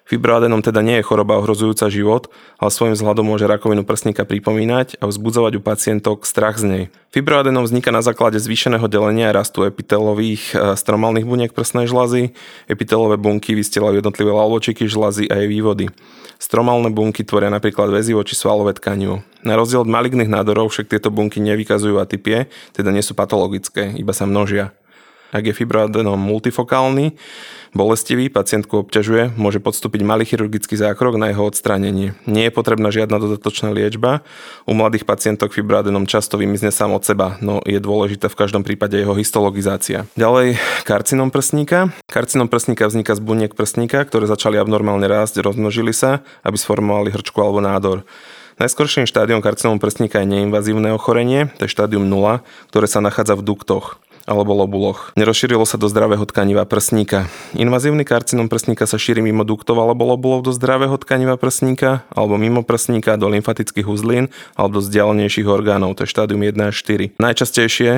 Fibroadenom 0.06 0.60
teda 0.66 0.84
nie 0.84 1.00
je 1.00 1.08
choroba 1.08 1.40
ohrozujúca 1.40 1.88
život, 1.88 2.28
ale 2.60 2.74
svojím 2.74 2.98
vzhľadom 2.98 3.26
môže 3.26 3.48
rakovinu 3.48 3.88
prsníka 3.88 4.28
pripomínať 4.28 5.00
a 5.00 5.08
vzbudzovať 5.08 5.58
u 5.58 5.62
pacientok 5.62 6.28
strach 6.28 6.60
z 6.60 6.66
nej. 6.68 6.84
Fibroadenom 7.12 7.64
vzniká 7.68 7.92
na 7.92 8.04
základe 8.04 8.40
zvýšeného 8.40 8.88
delenia 8.88 9.32
a 9.32 9.38
rastu 9.40 9.68
epitelových 9.68 10.56
e, 10.56 10.76
stromálnych 10.80 11.28
buniek 11.28 11.52
prsnej 11.52 11.88
žlazy. 11.88 12.32
Epitelové 12.72 13.20
bunky 13.20 13.56
vystielajú 13.56 14.00
jednotlivé 14.00 14.32
lalvočiky 14.32 14.88
žlazy 14.88 15.28
a 15.28 15.40
jej 15.44 15.48
vývody. 15.52 15.92
Stromálne 16.42 16.90
bunky 16.90 17.22
tvoria 17.22 17.54
napríklad 17.54 17.94
väzivo 17.94 18.26
či 18.26 18.34
svalové 18.34 18.74
tkanivo. 18.74 19.22
Na 19.46 19.54
rozdiel 19.54 19.86
od 19.86 19.94
maligných 19.94 20.32
nádorov 20.32 20.74
však 20.74 20.90
tieto 20.90 21.14
bunky 21.14 21.38
nevykazujú 21.38 22.02
atypie, 22.02 22.50
teda 22.74 22.90
nie 22.90 23.06
sú 23.06 23.14
patologické, 23.14 23.94
iba 23.94 24.10
sa 24.10 24.26
množia. 24.26 24.74
Ak 25.32 25.48
je 25.48 25.56
fibroadenom 25.56 26.20
multifokálny, 26.20 27.16
bolestivý, 27.72 28.28
pacientku 28.28 28.84
obťažuje, 28.84 29.40
môže 29.40 29.64
podstúpiť 29.64 30.04
malý 30.04 30.28
chirurgický 30.28 30.76
zákrok 30.76 31.16
na 31.16 31.32
jeho 31.32 31.48
odstránenie. 31.48 32.20
Nie 32.28 32.52
je 32.52 32.54
potrebná 32.54 32.92
žiadna 32.92 33.16
dodatočná 33.16 33.72
liečba. 33.72 34.28
U 34.68 34.76
mladých 34.76 35.08
pacientok 35.08 35.56
fibroadenom 35.56 36.04
často 36.04 36.36
vymizne 36.36 36.68
sám 36.68 36.92
od 36.92 37.08
seba, 37.08 37.40
no 37.40 37.64
je 37.64 37.80
dôležité 37.80 38.28
v 38.28 38.36
každom 38.36 38.68
prípade 38.68 39.00
jeho 39.00 39.16
histologizácia. 39.16 40.04
Ďalej 40.20 40.60
karcinom 40.84 41.32
prsníka. 41.32 41.96
Karcinom 42.12 42.52
prsníka 42.52 42.92
vzniká 42.92 43.16
z 43.16 43.24
buniek 43.24 43.56
prsníka, 43.56 44.04
ktoré 44.04 44.28
začali 44.28 44.60
abnormálne 44.60 45.08
rásť, 45.08 45.40
rozmnožili 45.40 45.96
sa, 45.96 46.28
aby 46.44 46.60
sformovali 46.60 47.08
hrčku 47.08 47.40
alebo 47.40 47.64
nádor. 47.64 48.04
Najskorším 48.60 49.08
štádiom 49.08 49.40
karcinom 49.40 49.80
prsníka 49.80 50.22
je 50.22 50.28
neinvazívne 50.28 50.92
ochorenie, 50.92 51.50
to 51.56 51.66
je 51.66 51.72
štádium 51.72 52.04
0, 52.06 52.44
ktoré 52.70 52.86
sa 52.86 53.00
nachádza 53.00 53.40
v 53.40 53.48
duktoch 53.48 53.98
alebo 54.26 54.54
lobuloch. 54.54 55.14
Nerozšírilo 55.16 55.66
sa 55.66 55.80
do 55.80 55.90
zdravého 55.90 56.24
tkaniva 56.28 56.66
prsníka. 56.68 57.30
Invazívny 57.58 58.06
karcinom 58.06 58.48
prsníka 58.52 58.86
sa 58.86 59.00
šíri 59.00 59.24
mimo 59.24 59.46
duktov 59.48 59.80
alebo 59.82 60.06
lobulov 60.08 60.46
do 60.46 60.52
zdravého 60.54 60.94
tkaniva 61.00 61.38
prsníka 61.38 62.06
alebo 62.12 62.38
mimo 62.38 62.62
prsníka 62.62 63.18
do 63.18 63.30
lymfatických 63.32 63.88
uzlín 63.88 64.34
alebo 64.54 64.80
do 64.80 64.82
vzdialenejších 64.84 65.48
orgánov, 65.48 65.98
to 65.98 66.04
je 66.06 66.14
štádium 66.14 66.42
1 66.44 66.58
až 66.70 66.76
4. 66.84 67.18
Najčastejšie 67.18 67.92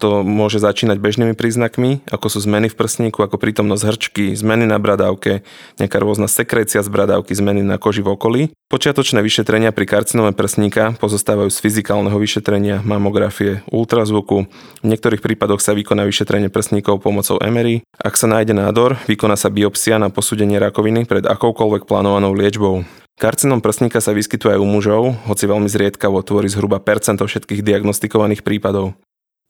to 0.00 0.24
môže 0.24 0.64
začínať 0.64 0.96
bežnými 0.96 1.36
príznakmi, 1.36 2.00
ako 2.08 2.32
sú 2.32 2.38
zmeny 2.40 2.72
v 2.72 2.76
prsníku, 2.78 3.20
ako 3.20 3.36
prítomnosť 3.36 3.84
hrčky, 3.84 4.24
zmeny 4.32 4.64
na 4.64 4.80
bradávke, 4.80 5.44
nejaká 5.76 5.96
rôzna 6.00 6.24
sekrécia 6.24 6.80
z 6.80 6.88
bradávky, 6.88 7.36
zmeny 7.36 7.60
na 7.60 7.76
koži 7.76 8.00
v 8.00 8.16
okolí. 8.16 8.42
Počiatočné 8.72 9.20
vyšetrenia 9.20 9.68
pri 9.76 9.84
karcinome 9.84 10.32
prsníka 10.32 10.96
pozostávajú 10.96 11.52
z 11.52 11.58
fyzikálneho 11.60 12.16
vyšetrenia, 12.16 12.80
mamografie, 12.80 13.60
ultrazvuku. 13.68 14.48
V 14.80 14.86
niektorých 14.88 15.20
prípadoch 15.20 15.60
sa 15.60 15.76
vykoná 15.76 16.08
vyšetrenie 16.08 16.48
prsníkov 16.48 17.04
pomocou 17.04 17.36
MRI. 17.36 17.84
Ak 18.00 18.16
sa 18.16 18.24
nájde 18.24 18.56
nádor, 18.56 18.96
vykoná 19.04 19.36
sa 19.36 19.52
biopsia 19.52 20.00
na 20.00 20.08
posúdenie 20.08 20.56
rakoviny 20.56 21.04
pred 21.04 21.28
akoukoľvek 21.28 21.84
plánovanou 21.84 22.32
liečbou. 22.32 22.88
Karcinom 23.20 23.60
prsníka 23.60 24.00
sa 24.00 24.16
vyskytuje 24.16 24.56
aj 24.56 24.62
u 24.64 24.66
mužov, 24.66 25.02
hoci 25.28 25.44
veľmi 25.44 25.68
zriedkavo 25.68 26.24
tvorí 26.24 26.48
zhruba 26.48 26.80
percento 26.80 27.28
všetkých 27.28 27.60
diagnostikovaných 27.60 28.40
prípadov. 28.40 28.96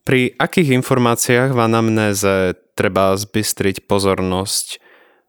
Pri 0.02 0.34
akých 0.34 0.82
informáciách 0.82 1.54
v 1.54 1.60
anamnéze 1.62 2.58
treba 2.74 3.14
zbystriť 3.14 3.86
pozornosť? 3.86 4.82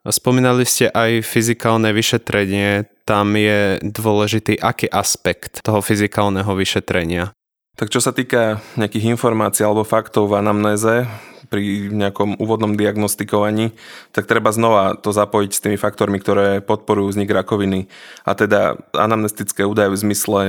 Spomínali 0.10 0.66
ste 0.66 0.90
aj 0.90 1.24
fyzikálne 1.24 1.94
vyšetrenie, 1.94 2.90
tam 3.06 3.38
je 3.38 3.78
dôležitý 3.86 4.58
aký 4.60 4.90
aspekt 4.90 5.64
toho 5.64 5.80
fyzikálneho 5.80 6.50
vyšetrenia? 6.58 7.32
Tak 7.74 7.90
čo 7.94 8.02
sa 8.02 8.14
týka 8.14 8.62
nejakých 8.78 9.14
informácií 9.14 9.62
alebo 9.62 9.86
faktov 9.86 10.30
v 10.30 10.42
anamnéze, 10.42 11.06
pri 11.54 11.94
nejakom 11.94 12.42
úvodnom 12.42 12.74
diagnostikovaní, 12.74 13.78
tak 14.10 14.26
treba 14.26 14.50
znova 14.50 14.98
to 14.98 15.14
zapojiť 15.14 15.52
s 15.54 15.62
tými 15.62 15.78
faktormi, 15.78 16.18
ktoré 16.18 16.66
podporujú 16.66 17.14
vznik 17.14 17.30
rakoviny. 17.30 17.86
A 18.26 18.34
teda 18.34 18.82
anamnestické 18.98 19.62
údaje 19.62 19.94
v 19.94 20.02
zmysle 20.02 20.42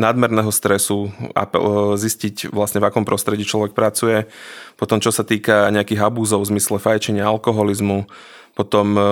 nadmerného 0.00 0.48
stresu 0.48 1.12
a 1.36 1.44
zistiť 2.00 2.48
vlastne 2.48 2.80
v 2.80 2.88
akom 2.88 3.04
prostredí 3.04 3.44
človek 3.44 3.76
pracuje. 3.76 4.24
Potom 4.80 4.96
čo 4.98 5.12
sa 5.12 5.22
týka 5.22 5.68
nejakých 5.68 6.00
abúzov 6.00 6.40
v 6.48 6.56
zmysle 6.56 6.80
fajčenia, 6.80 7.28
alkoholizmu, 7.28 8.08
potom 8.56 8.96
e, 8.96 9.02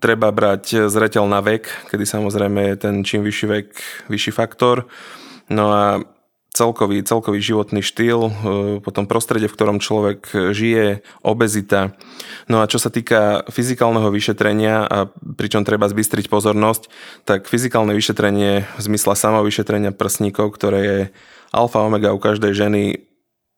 treba 0.00 0.32
brať 0.34 0.88
zreteľ 0.90 1.28
na 1.28 1.44
vek, 1.44 1.92
kedy 1.92 2.02
samozrejme 2.02 2.72
je 2.72 2.76
ten 2.80 2.94
čím 3.06 3.22
vyšší 3.22 3.46
vek, 3.46 3.68
vyšší 4.10 4.32
faktor. 4.34 4.88
No 5.52 5.70
a 5.70 5.84
celkový, 6.52 7.00
celkový 7.02 7.40
životný 7.40 7.80
štýl, 7.80 8.20
e, 8.28 8.32
potom 8.84 9.08
prostredie, 9.08 9.48
v 9.48 9.56
ktorom 9.56 9.80
človek 9.80 10.52
žije, 10.52 11.00
obezita. 11.24 11.96
No 12.46 12.60
a 12.60 12.68
čo 12.68 12.76
sa 12.76 12.92
týka 12.92 13.48
fyzikálneho 13.48 14.12
vyšetrenia, 14.12 14.84
a 14.84 15.08
pričom 15.12 15.64
treba 15.64 15.88
zbystriť 15.88 16.28
pozornosť, 16.28 16.92
tak 17.24 17.48
fyzikálne 17.48 17.96
vyšetrenie 17.96 18.68
v 18.68 18.80
zmysle 18.80 19.16
samovyšetrenia 19.16 19.96
prsníkov, 19.96 20.52
ktoré 20.54 20.80
je 20.80 21.00
alfa 21.52 21.80
omega 21.80 22.12
u 22.12 22.20
každej 22.20 22.52
ženy, 22.52 22.82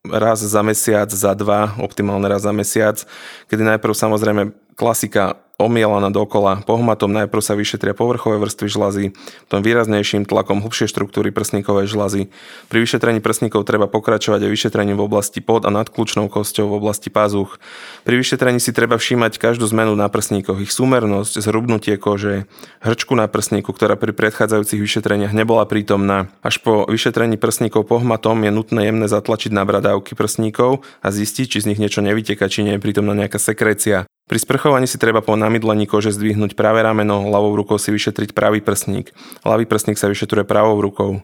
raz 0.04 0.44
za 0.44 0.60
mesiac, 0.60 1.08
za 1.08 1.32
dva, 1.32 1.72
optimálne 1.80 2.28
raz 2.28 2.44
za 2.44 2.52
mesiac, 2.52 3.00
kedy 3.48 3.64
najprv 3.64 3.94
samozrejme 3.96 4.42
klasika 4.76 5.43
omielaná 5.54 6.10
dokola. 6.10 6.66
Pohmatom 6.66 7.14
najprv 7.14 7.42
sa 7.42 7.54
vyšetria 7.54 7.94
povrchové 7.94 8.42
vrstvy 8.42 8.66
žlazy, 8.66 9.04
potom 9.46 9.62
výraznejším 9.62 10.26
tlakom 10.26 10.58
hlbšie 10.66 10.90
štruktúry 10.90 11.30
prsníkovej 11.30 11.94
žlazy. 11.94 12.22
Pri 12.66 12.78
vyšetrení 12.82 13.22
prsníkov 13.22 13.62
treba 13.62 13.86
pokračovať 13.86 14.44
aj 14.46 14.50
vyšetrením 14.50 14.98
v 14.98 15.06
oblasti 15.06 15.38
pod 15.38 15.62
a 15.62 15.70
nad 15.70 15.86
kľúčnou 15.86 16.26
kosťou 16.26 16.74
v 16.74 16.78
oblasti 16.82 17.08
pazuch. 17.08 17.62
Pri 18.02 18.18
vyšetrení 18.18 18.58
si 18.58 18.74
treba 18.74 18.98
všímať 18.98 19.38
každú 19.38 19.70
zmenu 19.70 19.94
na 19.94 20.10
prsníkoch, 20.10 20.58
ich 20.58 20.74
súmernosť, 20.74 21.38
zhrubnutie 21.38 21.94
kože, 22.02 22.50
hrčku 22.82 23.14
na 23.14 23.30
prsníku, 23.30 23.70
ktorá 23.70 23.94
pri 23.94 24.10
predchádzajúcich 24.10 24.82
vyšetreniach 24.82 25.30
nebola 25.30 25.62
prítomná. 25.70 26.34
Až 26.42 26.58
po 26.58 26.82
vyšetrení 26.90 27.38
prsníkov 27.38 27.86
pohmatom 27.86 28.42
je 28.42 28.50
nutné 28.50 28.90
jemne 28.90 29.06
zatlačiť 29.06 29.54
na 29.54 29.62
bradávky 29.62 30.18
prsníkov 30.18 30.82
a 30.98 31.14
zistiť, 31.14 31.46
či 31.46 31.58
z 31.62 31.68
nich 31.70 31.78
niečo 31.78 32.02
nevyteka, 32.02 32.50
či 32.50 32.66
nie 32.66 32.74
je 32.76 32.82
prítomná 32.82 33.14
nejaká 33.14 33.38
sekrécia. 33.38 34.10
Pri 34.24 34.40
sprchovaní 34.40 34.88
si 34.88 34.96
treba 34.96 35.20
po 35.20 35.36
namydlení 35.36 35.84
kože 35.84 36.08
zdvihnúť 36.08 36.56
pravé 36.56 36.80
rameno, 36.80 37.28
ľavou 37.28 37.60
rukou 37.60 37.76
si 37.76 37.92
vyšetriť 37.92 38.32
pravý 38.32 38.64
prsník. 38.64 39.12
Ľavý 39.44 39.68
prsník 39.68 40.00
sa 40.00 40.08
vyšetruje 40.08 40.48
pravou 40.48 40.80
rukou. 40.80 41.20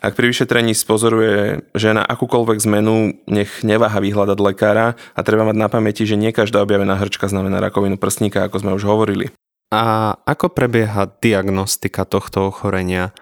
Ak 0.00 0.16
pri 0.16 0.32
vyšetrení 0.32 0.72
spozoruje 0.72 1.60
žena 1.76 2.00
akúkoľvek 2.08 2.58
zmenu, 2.64 3.20
nech 3.28 3.60
neváha 3.60 4.00
vyhľadať 4.00 4.38
lekára 4.40 4.96
a 5.12 5.20
treba 5.20 5.44
mať 5.44 5.56
na 5.60 5.68
pamäti, 5.68 6.08
že 6.08 6.16
nie 6.16 6.32
každá 6.32 6.64
objavená 6.64 6.96
hrčka 6.96 7.28
znamená 7.28 7.60
rakovinu 7.60 8.00
prsníka, 8.00 8.48
ako 8.48 8.56
sme 8.64 8.72
už 8.72 8.88
hovorili. 8.88 9.28
A 9.68 10.16
ako 10.24 10.48
prebieha 10.48 11.04
diagnostika 11.20 12.08
tohto 12.08 12.48
ochorenia? 12.48 13.12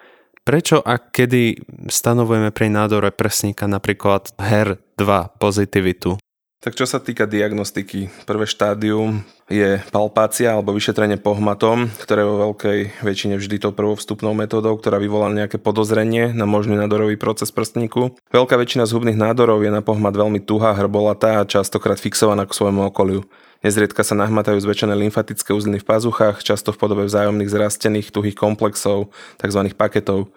Prečo 0.46 0.78
a 0.78 1.02
kedy 1.02 1.58
stanovujeme 1.90 2.54
pri 2.54 2.70
nádore 2.70 3.10
prsníka 3.10 3.66
napríklad 3.66 4.30
HER2 4.38 5.02
pozitivitu? 5.42 6.22
Tak 6.56 6.72
čo 6.72 6.88
sa 6.88 6.98
týka 6.98 7.28
diagnostiky, 7.28 8.08
prvé 8.24 8.48
štádium 8.48 9.22
je 9.46 9.78
palpácia 9.92 10.56
alebo 10.56 10.72
vyšetrenie 10.72 11.20
pohmatom, 11.20 11.92
ktoré 12.00 12.24
je 12.24 12.30
vo 12.32 12.36
veľkej 12.50 12.78
väčšine 13.04 13.36
vždy 13.36 13.56
to 13.60 13.76
prvou 13.76 13.94
vstupnou 13.94 14.32
metódou, 14.32 14.74
ktorá 14.74 14.96
vyvolá 14.96 15.28
nejaké 15.30 15.60
podozrenie 15.60 16.32
na 16.32 16.48
možný 16.48 16.80
nádorový 16.80 17.20
proces 17.20 17.52
prstníku. 17.52 18.16
Veľká 18.32 18.56
väčšina 18.56 18.88
zhubných 18.88 19.20
nádorov 19.20 19.62
je 19.62 19.70
na 19.70 19.84
pohmat 19.84 20.16
veľmi 20.16 20.42
tuhá, 20.42 20.74
hrbolatá 20.74 21.44
a 21.44 21.48
častokrát 21.48 22.00
fixovaná 22.00 22.48
k 22.48 22.56
svojmu 22.56 22.88
okoliu. 22.88 23.22
Nezriedka 23.60 24.00
sa 24.00 24.16
nahmatajú 24.16 24.56
zväčšené 24.56 24.96
lymfatické 24.96 25.52
uzliny 25.52 25.84
v 25.84 25.88
pazuchách, 25.88 26.40
často 26.40 26.72
v 26.72 26.80
podobe 26.80 27.04
vzájomných 27.04 27.52
zrastených 27.52 28.12
tuhých 28.12 28.36
komplexov, 28.36 29.12
tzv. 29.38 29.60
paketov. 29.76 30.32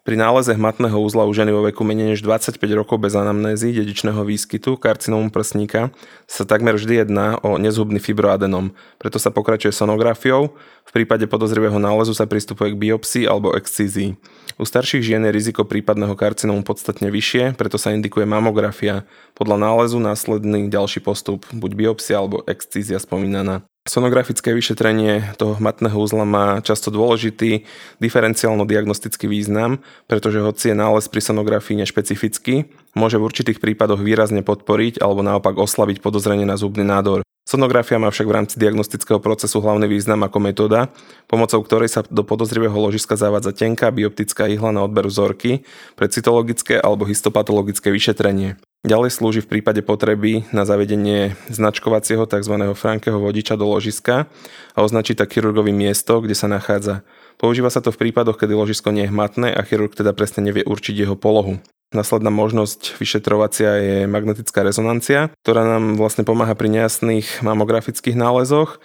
Pri 0.00 0.16
náleze 0.16 0.56
hmatného 0.56 0.96
úzla 0.96 1.28
u 1.28 1.32
ženy 1.36 1.52
vo 1.52 1.68
veku 1.68 1.84
menej 1.84 2.16
než 2.16 2.24
25 2.24 2.56
rokov 2.72 2.96
bez 3.04 3.12
anamnézy 3.12 3.68
dedičného 3.76 4.24
výskytu 4.24 4.80
karcinómu 4.80 5.28
prsníka 5.28 5.92
sa 6.24 6.48
takmer 6.48 6.80
vždy 6.80 7.04
jedná 7.04 7.36
o 7.44 7.60
nezhubný 7.60 8.00
fibroadenom, 8.00 8.72
preto 8.96 9.20
sa 9.20 9.28
pokračuje 9.28 9.76
sonografiou, 9.76 10.56
v 10.88 10.92
prípade 10.96 11.28
podozrivého 11.28 11.76
nálezu 11.76 12.16
sa 12.16 12.24
pristupuje 12.24 12.72
k 12.72 12.80
biopsii 12.80 13.24
alebo 13.28 13.52
excízii. 13.52 14.16
U 14.56 14.64
starších 14.64 15.04
žien 15.04 15.22
je 15.28 15.36
riziko 15.36 15.68
prípadného 15.68 16.16
karcinómu 16.16 16.64
podstatne 16.64 17.12
vyššie, 17.12 17.54
preto 17.60 17.76
sa 17.76 17.92
indikuje 17.92 18.24
mamografia. 18.24 19.04
Podľa 19.36 19.56
nálezu 19.60 20.00
následný 20.00 20.72
ďalší 20.72 21.04
postup, 21.04 21.44
buď 21.52 21.70
biopsia 21.76 22.18
alebo 22.18 22.40
excízia 22.48 22.96
spomínaná. 22.96 23.68
Sonografické 23.90 24.54
vyšetrenie 24.54 25.34
toho 25.34 25.58
hmatného 25.58 25.98
úzla 25.98 26.22
má 26.22 26.62
často 26.62 26.94
dôležitý 26.94 27.66
diferenciálno-diagnostický 27.98 29.26
význam, 29.26 29.82
pretože 30.06 30.38
hoci 30.38 30.70
je 30.70 30.78
nález 30.78 31.10
pri 31.10 31.18
sonografii 31.18 31.82
nešpecifický, 31.82 32.70
môže 32.94 33.18
v 33.18 33.26
určitých 33.26 33.62
prípadoch 33.62 34.02
výrazne 34.02 34.42
podporiť 34.42 34.98
alebo 35.02 35.22
naopak 35.22 35.58
oslabiť 35.58 36.02
podozrenie 36.02 36.48
na 36.48 36.58
zubný 36.58 36.82
nádor. 36.82 37.22
Sonografia 37.50 37.98
má 37.98 38.06
však 38.14 38.30
v 38.30 38.36
rámci 38.36 38.54
diagnostického 38.62 39.18
procesu 39.18 39.58
hlavný 39.58 39.90
význam 39.90 40.22
ako 40.22 40.38
metóda, 40.38 40.86
pomocou 41.26 41.58
ktorej 41.66 41.90
sa 41.90 42.06
do 42.06 42.22
podozrivého 42.22 42.78
ložiska 42.78 43.18
zavádza 43.18 43.50
tenká 43.50 43.90
bioptická 43.90 44.46
ihla 44.46 44.70
na 44.70 44.86
odber 44.86 45.10
vzorky 45.10 45.66
pre 45.98 46.06
cytologické 46.06 46.78
alebo 46.78 47.10
histopatologické 47.10 47.90
vyšetrenie. 47.90 48.54
Ďalej 48.86 49.10
slúži 49.12 49.40
v 49.42 49.58
prípade 49.58 49.82
potreby 49.82 50.46
na 50.54 50.62
zavedenie 50.62 51.34
značkovacieho 51.50 52.22
tzv. 52.24 52.54
frankeho 52.78 53.18
vodiča 53.18 53.58
do 53.58 53.66
ložiska 53.66 54.30
a 54.72 54.78
označí 54.80 55.18
tak 55.18 55.34
chirurgovi 55.34 55.74
miesto, 55.74 56.22
kde 56.22 56.38
sa 56.38 56.46
nachádza. 56.46 57.02
Používa 57.34 57.68
sa 57.68 57.82
to 57.82 57.90
v 57.90 58.08
prípadoch, 58.08 58.38
kedy 58.38 58.54
ložisko 58.54 58.94
nie 58.94 59.04
je 59.04 59.12
hmatné 59.12 59.52
a 59.52 59.60
chirurg 59.66 59.90
teda 59.90 60.14
presne 60.14 60.46
nevie 60.46 60.62
určiť 60.62 61.02
jeho 61.02 61.18
polohu. 61.18 61.58
Následná 61.90 62.30
možnosť 62.30 63.02
vyšetrovacia 63.02 63.70
je 63.82 63.96
magnetická 64.06 64.62
rezonancia, 64.62 65.34
ktorá 65.42 65.66
nám 65.66 65.98
vlastne 65.98 66.22
pomáha 66.22 66.54
pri 66.54 66.70
nejasných 66.70 67.42
mamografických 67.42 68.14
nálezoch 68.14 68.78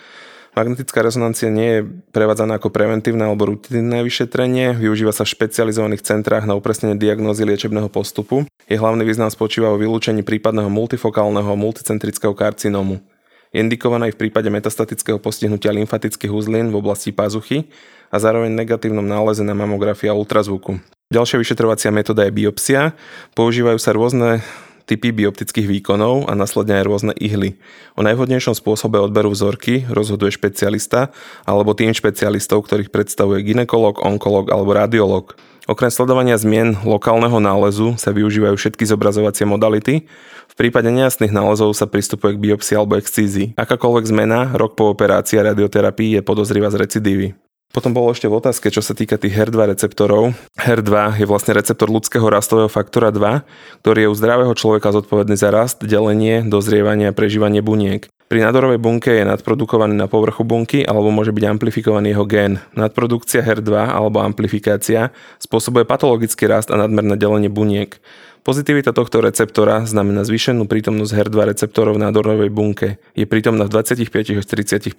Magnetická 0.55 1.03
rezonancia 1.03 1.51
nie 1.51 1.67
je 1.67 1.81
prevádzaná 2.15 2.55
ako 2.55 2.71
preventívne 2.71 3.27
alebo 3.27 3.51
rutinné 3.51 4.07
vyšetrenie, 4.07 4.71
využíva 4.79 5.11
sa 5.11 5.27
v 5.27 5.35
špecializovaných 5.35 5.99
centrách 5.99 6.47
na 6.47 6.55
upresnenie 6.55 6.95
diagnózy 6.95 7.43
liečebného 7.43 7.91
postupu. 7.91 8.47
Je 8.71 8.79
hlavný 8.79 9.03
význam 9.03 9.27
spočíva 9.27 9.75
vo 9.75 9.75
vylúčení 9.75 10.23
prípadného 10.23 10.71
multifokálneho 10.71 11.59
multicentrického 11.59 12.31
karcinómu. 12.31 13.03
Je 13.51 13.59
indikovaná 13.59 14.07
aj 14.07 14.15
v 14.15 14.21
prípade 14.27 14.47
metastatického 14.47 15.19
postihnutia 15.19 15.75
lymfatických 15.75 16.31
uzlín 16.31 16.71
v 16.71 16.79
oblasti 16.79 17.11
pazuchy 17.11 17.67
a 18.07 18.15
zároveň 18.15 18.55
negatívnom 18.55 19.03
náleze 19.03 19.43
na 19.43 19.51
mamografii 19.51 20.07
a 20.07 20.15
ultrazvuku. 20.15 20.94
Ďalšia 21.13 21.37
vyšetrovacia 21.37 21.93
metóda 21.93 22.25
je 22.25 22.33
biopsia. 22.33 22.97
Používajú 23.37 23.77
sa 23.77 23.93
rôzne 23.93 24.41
typy 24.89 25.13
bioptických 25.13 25.69
výkonov 25.69 26.25
a 26.29 26.33
následne 26.33 26.81
aj 26.81 26.85
rôzne 26.85 27.13
ihly. 27.21 27.61
O 27.93 28.01
najvhodnejšom 28.01 28.57
spôsobe 28.57 28.97
odberu 29.01 29.29
vzorky 29.33 29.85
rozhoduje 29.89 30.33
špecialista 30.33 31.13
alebo 31.45 31.77
tým 31.77 31.93
špecialistov, 31.93 32.65
ktorých 32.65 32.89
predstavuje 32.89 33.45
ginekolog, 33.45 34.01
onkolog 34.01 34.49
alebo 34.49 34.73
radiolog. 34.73 35.37
Okrem 35.65 35.89
sledovania 35.93 36.37
zmien 36.37 36.77
lokálneho 36.85 37.37
nálezu 37.41 37.97
sa 37.97 38.13
využívajú 38.13 38.53
všetky 38.57 38.85
zobrazovacie 38.85 39.49
modality. 39.49 40.05
V 40.49 40.55
prípade 40.57 40.89
nejasných 40.93 41.33
nálezov 41.33 41.73
sa 41.73 41.89
pristupuje 41.89 42.37
k 42.37 42.43
biopsii 42.49 42.77
alebo 42.77 42.97
excízii. 42.97 43.57
Akákoľvek 43.57 44.05
zmena 44.09 44.53
rok 44.53 44.77
po 44.77 44.93
operácii 44.93 45.41
a 45.41 45.53
radioterapii 45.53 46.17
je 46.17 46.21
podozrivá 46.21 46.69
z 46.69 46.85
recidívy. 46.85 47.44
Potom 47.75 47.91
bolo 47.91 48.15
ešte 48.15 48.31
v 48.31 48.39
otázke, 48.39 48.71
čo 48.71 48.79
sa 48.79 48.95
týka 48.95 49.19
tých 49.19 49.35
HER2 49.35 49.75
receptorov. 49.75 50.31
HER2 50.55 51.19
je 51.19 51.27
vlastne 51.27 51.51
receptor 51.51 51.91
ľudského 51.91 52.23
rastového 52.23 52.71
faktora 52.71 53.11
2, 53.11 53.43
ktorý 53.83 54.07
je 54.07 54.11
u 54.11 54.15
zdravého 54.15 54.55
človeka 54.55 54.95
zodpovedný 54.95 55.35
za 55.35 55.51
rast, 55.51 55.83
delenie, 55.83 56.39
dozrievanie 56.47 57.11
a 57.11 57.13
prežívanie 57.13 57.59
buniek. 57.59 58.07
Pri 58.31 58.39
nádorovej 58.47 58.79
bunke 58.79 59.11
je 59.19 59.27
nadprodukovaný 59.27 59.91
na 59.91 60.07
povrchu 60.07 60.47
bunky 60.47 60.87
alebo 60.87 61.11
môže 61.11 61.35
byť 61.35 61.43
amplifikovaný 61.51 62.15
jeho 62.15 62.23
gén. 62.23 62.63
Nadprodukcia 62.79 63.43
HER2 63.43 63.91
alebo 63.91 64.23
amplifikácia 64.23 65.11
spôsobuje 65.43 65.83
patologický 65.83 66.47
rast 66.47 66.71
a 66.71 66.79
nadmerné 66.79 67.19
delenie 67.19 67.51
buniek. 67.51 67.99
Pozitivita 68.47 68.95
tohto 68.95 69.19
receptora 69.19 69.83
znamená 69.83 70.23
zvýšenú 70.23 70.63
prítomnosť 70.63 71.11
HER2 71.11 71.37
receptorov 71.51 71.99
v 71.99 72.07
nádorovej 72.07 72.49
bunke. 72.55 73.03
Je 73.19 73.27
prítomná 73.27 73.67
v 73.67 73.83
25 73.83 74.39
až 74.39 74.45
30% 74.47 74.95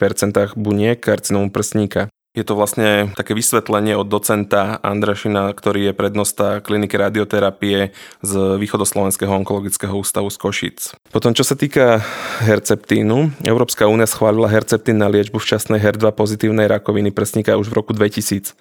buniek 0.60 1.00
karcinómu 1.00 1.48
prsníka. 1.48 2.12
Je 2.36 2.44
to 2.44 2.52
vlastne 2.52 3.16
také 3.16 3.32
vysvetlenie 3.32 3.96
od 3.96 4.12
docenta 4.12 4.76
Andrašina, 4.84 5.48
ktorý 5.56 5.88
je 5.88 5.92
prednosta 5.96 6.60
kliniky 6.60 7.00
radioterapie 7.00 7.96
z 8.20 8.32
Východoslovenského 8.60 9.32
onkologického 9.32 9.96
ústavu 9.96 10.28
z 10.28 10.36
Košic. 10.36 10.78
Potom, 11.08 11.32
čo 11.32 11.48
sa 11.48 11.56
týka 11.56 12.04
herceptínu, 12.44 13.40
Európska 13.40 13.88
únia 13.88 14.04
schválila 14.04 14.52
herceptín 14.52 15.00
na 15.00 15.08
liečbu 15.08 15.40
včasnej 15.40 15.80
HER2 15.80 16.12
pozitívnej 16.12 16.68
rakoviny 16.68 17.08
prsníka 17.08 17.56
už 17.56 17.72
v 17.72 17.76
roku 17.80 17.96
2000. 17.96 18.52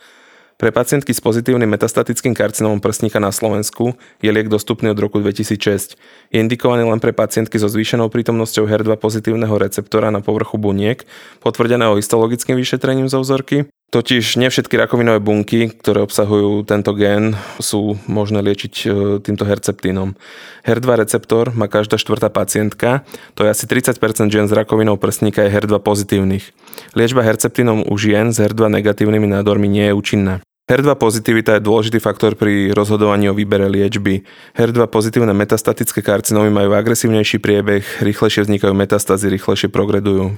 Pre 0.56 0.72
pacientky 0.72 1.12
s 1.12 1.20
pozitívnym 1.20 1.68
metastatickým 1.68 2.32
karcinomom 2.32 2.80
prsníka 2.80 3.20
na 3.20 3.36
Slovensku 3.36 3.92
je 4.24 4.32
liek 4.32 4.48
dostupný 4.48 4.88
od 4.88 4.96
roku 4.96 5.20
2006. 5.20 6.00
Je 6.32 6.40
indikovaný 6.40 6.88
len 6.88 7.04
pre 7.04 7.12
pacientky 7.12 7.60
so 7.60 7.68
zvýšenou 7.68 8.08
prítomnosťou 8.08 8.64
HER2 8.64 8.96
pozitívneho 8.96 9.52
receptora 9.60 10.16
na 10.16 10.24
povrchu 10.24 10.56
buniek, 10.56 11.04
potvrdeného 11.44 12.00
histologickým 12.00 12.56
vyšetrením 12.56 13.12
zo 13.12 13.20
vzorky. 13.20 13.68
Totiž 13.94 14.36
nie 14.36 14.52
všetky 14.52 14.76
rakovinové 14.76 15.24
bunky, 15.24 15.72
ktoré 15.72 16.04
obsahujú 16.04 16.68
tento 16.68 16.92
gén, 16.98 17.38
sú 17.64 17.96
možné 18.12 18.44
liečiť 18.44 18.74
e, 18.84 18.86
týmto 19.24 19.48
herceptínom. 19.48 20.20
HER2 20.68 20.88
receptor 21.00 21.56
má 21.56 21.72
každá 21.72 21.96
štvrtá 21.96 22.28
pacientka, 22.28 23.08
to 23.40 23.48
je 23.48 23.54
asi 23.56 23.64
30% 23.70 23.96
žien 24.34 24.50
s 24.50 24.54
rakovinou 24.58 25.00
prsníka 25.00 25.48
je 25.48 25.54
HER2 25.54 25.80
pozitívnych. 25.80 26.52
Liečba 26.92 27.24
herceptínom 27.24 27.88
u 27.88 27.96
žien 27.96 28.36
s 28.36 28.42
HER2 28.44 28.68
negatívnymi 28.82 29.32
nádormi 29.32 29.72
nie 29.72 29.88
je 29.88 29.94
účinná. 29.96 30.36
HER2 30.66 30.98
pozitivita 30.98 31.56
je 31.56 31.62
dôležitý 31.62 32.02
faktor 32.02 32.34
pri 32.34 32.74
rozhodovaní 32.74 33.30
o 33.30 33.38
výbere 33.38 33.70
liečby. 33.70 34.26
HER2 34.58 34.90
pozitívne 34.90 35.30
metastatické 35.38 36.02
karcinómy 36.02 36.50
majú 36.50 36.74
agresívnejší 36.74 37.38
priebeh, 37.38 37.86
rýchlejšie 38.02 38.50
vznikajú 38.50 38.74
metastázy, 38.74 39.30
rýchlejšie 39.30 39.70
progredujú. 39.70 40.34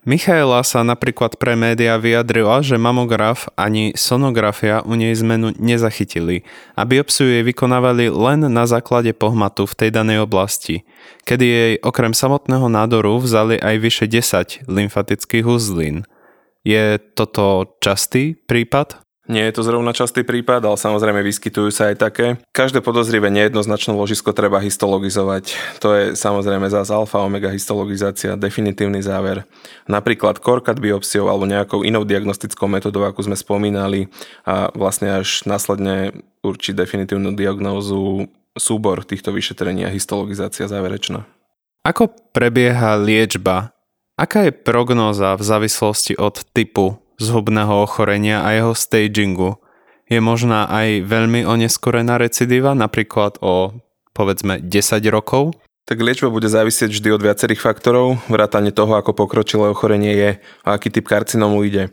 Michaela 0.00 0.64
sa 0.64 0.80
napríklad 0.80 1.36
pre 1.36 1.52
média 1.60 2.00
vyjadrila, 2.00 2.64
že 2.64 2.80
mamograf 2.80 3.52
ani 3.52 3.92
sonografia 3.92 4.80
u 4.80 4.96
nej 4.96 5.12
zmenu 5.12 5.52
nezachytili 5.60 6.48
a 6.72 6.88
biopsiu 6.88 7.28
jej 7.28 7.44
vykonávali 7.44 8.08
len 8.08 8.48
na 8.48 8.64
základe 8.64 9.12
pohmatu 9.12 9.68
v 9.68 9.76
tej 9.76 9.90
danej 9.92 10.24
oblasti, 10.24 10.88
kedy 11.28 11.44
jej 11.44 11.72
okrem 11.84 12.16
samotného 12.16 12.72
nádoru 12.72 13.20
vzali 13.20 13.60
aj 13.60 13.76
vyše 13.76 14.06
10 14.08 14.64
lymfatických 14.72 15.44
uzlín. 15.44 16.08
Je 16.64 16.96
toto 17.12 17.76
častý 17.84 18.40
prípad? 18.48 19.09
Nie 19.30 19.46
je 19.46 19.54
to 19.54 19.62
zrovna 19.62 19.94
častý 19.94 20.26
prípad, 20.26 20.58
ale 20.66 20.74
samozrejme 20.74 21.22
vyskytujú 21.22 21.70
sa 21.70 21.94
aj 21.94 22.02
také. 22.02 22.26
Každé 22.50 22.82
podozrivé 22.82 23.30
nejednoznačné 23.30 23.94
ložisko 23.94 24.34
treba 24.34 24.58
histologizovať. 24.58 25.54
To 25.78 25.94
je 25.94 26.04
samozrejme 26.18 26.66
zás 26.66 26.90
alfa 26.90 27.22
omega 27.22 27.46
histologizácia, 27.54 28.34
definitívny 28.34 28.98
záver. 28.98 29.46
Napríklad 29.86 30.42
korkat 30.42 30.82
biopsiou 30.82 31.30
alebo 31.30 31.46
nejakou 31.46 31.86
inou 31.86 32.02
diagnostickou 32.02 32.66
metodou, 32.66 33.06
ako 33.06 33.30
sme 33.30 33.38
spomínali 33.38 34.10
a 34.42 34.74
vlastne 34.74 35.22
až 35.22 35.46
následne 35.46 36.10
určiť 36.42 36.74
definitívnu 36.74 37.30
diagnózu 37.38 38.26
súbor 38.58 39.06
týchto 39.06 39.30
vyšetrení 39.30 39.86
a 39.86 39.94
histologizácia 39.94 40.66
záverečná. 40.66 41.22
Ako 41.86 42.10
prebieha 42.34 42.98
liečba? 42.98 43.70
Aká 44.18 44.50
je 44.50 44.52
prognóza 44.52 45.38
v 45.38 45.42
závislosti 45.46 46.18
od 46.18 46.42
typu 46.50 46.98
zhubného 47.20 47.84
ochorenia 47.84 48.42
a 48.42 48.56
jeho 48.56 48.72
stagingu. 48.72 49.60
Je 50.10 50.18
možná 50.18 50.66
aj 50.66 51.06
veľmi 51.06 51.46
oneskorená 51.46 52.18
recidíva, 52.18 52.74
napríklad 52.74 53.38
o 53.44 53.76
povedzme 54.10 54.58
10 54.58 55.04
rokov? 55.12 55.54
Tak 55.86 55.98
liečba 55.98 56.30
bude 56.30 56.46
závisieť 56.46 56.90
vždy 56.90 57.08
od 57.14 57.22
viacerých 57.24 57.62
faktorov, 57.62 58.22
vrátane 58.30 58.70
toho, 58.70 58.94
ako 58.94 59.10
pokročilé 59.10 59.70
ochorenie 59.70 60.14
je 60.14 60.30
a 60.62 60.68
aký 60.78 60.86
typ 60.86 61.06
karcinómu 61.06 61.66
ide. 61.66 61.90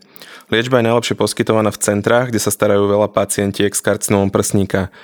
Liečba 0.54 0.78
je 0.78 0.86
najlepšie 0.86 1.14
poskytovaná 1.18 1.74
v 1.74 1.82
centrách, 1.82 2.30
kde 2.30 2.38
sa 2.38 2.54
starajú 2.54 2.86
veľa 2.86 3.10
pacientiek 3.10 3.74
s 3.74 3.82
karcinómom 3.82 4.30
prsníka. 4.30 4.94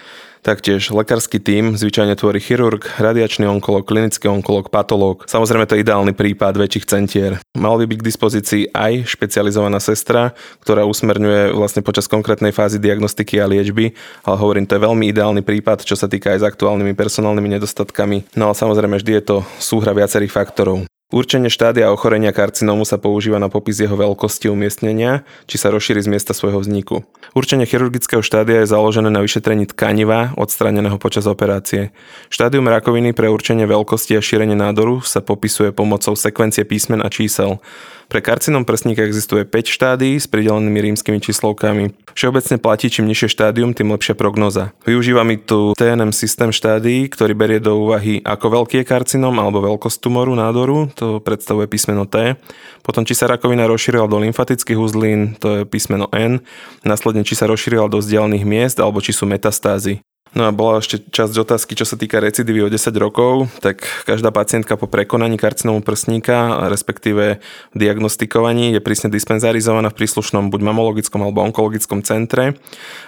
Taktiež 0.45 0.93
lekársky 0.93 1.41
tím 1.41 1.73
zvyčajne 1.73 2.13
tvorí 2.21 2.37
chirurg, 2.37 2.85
radiačný 3.01 3.49
onkolog, 3.49 3.89
klinický 3.89 4.29
onkolog, 4.29 4.69
patológ. 4.69 5.25
Samozrejme 5.25 5.65
to 5.65 5.73
je 5.73 5.81
ideálny 5.81 6.13
prípad 6.13 6.61
väčších 6.61 6.85
centier. 6.85 7.41
Mal 7.57 7.81
by 7.81 7.89
byť 7.89 7.99
k 8.05 8.09
dispozícii 8.13 8.63
aj 8.77 9.09
špecializovaná 9.09 9.81
sestra, 9.81 10.37
ktorá 10.61 10.85
usmerňuje 10.85 11.57
vlastne 11.57 11.81
počas 11.81 12.13
konkrétnej 12.13 12.53
fázy 12.53 12.77
diagnostiky 12.77 13.41
a 13.41 13.49
liečby, 13.49 13.97
ale 14.29 14.37
hovorím, 14.37 14.69
to 14.69 14.77
je 14.77 14.85
veľmi 14.85 15.09
ideálny 15.09 15.41
prípad, 15.41 15.81
čo 15.81 15.97
sa 15.97 16.13
týka 16.13 16.37
aj 16.37 16.45
s 16.45 16.49
aktuálnymi 16.53 16.93
personálnymi 16.93 17.57
nedostatkami. 17.57 18.37
No 18.37 18.53
ale 18.53 18.61
samozrejme 18.61 19.01
vždy 19.01 19.13
je 19.17 19.25
to 19.25 19.37
súhra 19.57 19.97
viacerých 19.97 20.29
faktorov. 20.29 20.85
Určenie 21.15 21.47
štádia 21.47 21.95
ochorenia 21.95 22.35
karcinómu 22.35 22.83
sa 22.83 22.99
používa 22.99 23.39
na 23.39 23.47
popis 23.47 23.79
jeho 23.79 23.95
veľkosti 23.95 24.51
umiestnenia, 24.51 25.23
či 25.47 25.63
sa 25.63 25.71
rozšíri 25.71 26.03
z 26.03 26.11
miesta 26.11 26.35
svojho 26.35 26.59
vzniku. 26.59 27.07
Určenie 27.39 27.71
chirurgického 27.71 28.19
štádia 28.19 28.67
je 28.67 28.75
založené 28.75 29.15
na 29.15 29.23
vyšetrení 29.23 29.71
tkaniva 29.71 30.35
odstraneného 30.35 30.99
počas 30.99 31.31
operácie. 31.31 31.95
Štádium 32.35 32.67
rakoviny 32.67 33.15
pre 33.15 33.31
určenie 33.31 33.63
veľkosti 33.63 34.19
a 34.19 34.25
šírenie 34.27 34.59
nádoru 34.59 35.07
sa 35.07 35.23
popisuje 35.23 35.71
pomocou 35.71 36.19
sekvencie 36.19 36.67
písmen 36.67 36.99
a 36.99 37.07
čísel. 37.07 37.63
Pre 38.05 38.21
karcinom 38.21 38.69
prsníka 38.69 39.01
existuje 39.01 39.49
5 39.49 39.65
štádií 39.65 40.21
s 40.21 40.29
pridelenými 40.29 40.93
rímskymi 40.93 41.25
číslovkami. 41.25 41.97
Všeobecne 42.13 42.61
platí, 42.61 42.93
čím 42.93 43.09
nižšie 43.09 43.33
štádium, 43.33 43.73
tým 43.73 43.91
lepšia 43.91 44.13
prognoza. 44.13 44.77
Využívame 44.85 45.41
tu 45.41 45.73
TNM 45.73 46.13
systém 46.13 46.53
štádií, 46.53 47.09
ktorý 47.09 47.33
berie 47.33 47.61
do 47.65 47.81
úvahy, 47.81 48.21
ako 48.21 48.61
veľký 48.61 48.85
je 48.85 48.87
karcinom 48.87 49.35
alebo 49.41 49.65
veľkosť 49.65 50.05
tumoru 50.05 50.37
nádoru, 50.37 50.93
to 50.93 51.04
predstavuje 51.25 51.67
písmeno 51.67 52.05
T. 52.05 52.37
Potom, 52.85 53.03
či 53.03 53.17
sa 53.17 53.29
rakovina 53.29 53.65
rozšírila 53.69 54.09
do 54.09 54.21
lymfatických 54.21 54.79
uzlín, 54.79 55.39
to 55.41 55.49
je 55.51 55.61
písmeno 55.65 56.09
N. 56.13 56.45
Následne, 56.85 57.25
či 57.25 57.37
sa 57.37 57.49
rozšírila 57.49 57.89
do 57.89 58.01
vzdialených 58.01 58.45
miest 58.45 58.77
alebo 58.79 59.01
či 59.01 59.17
sú 59.17 59.25
metastázy. 59.25 60.05
No 60.35 60.51
a 60.51 60.51
bola 60.51 60.83
ešte 60.83 60.99
časť 60.99 61.47
otázky, 61.47 61.79
čo 61.79 61.87
sa 61.87 61.95
týka 61.95 62.19
recidivy 62.19 62.67
o 62.67 62.69
10 62.69 62.91
rokov, 62.99 63.47
tak 63.63 63.87
každá 64.03 64.35
pacientka 64.35 64.75
po 64.75 64.91
prekonaní 64.91 65.39
karcinómu 65.39 65.79
prsníka, 65.79 66.67
respektíve 66.67 67.39
diagnostikovaní, 67.79 68.75
je 68.75 68.83
prísne 68.83 69.15
dispenzarizovaná 69.15 69.95
v 69.95 69.99
príslušnom 70.03 70.51
buď 70.51 70.61
mamologickom 70.67 71.23
alebo 71.23 71.47
onkologickom 71.47 72.03
centre. 72.03 72.59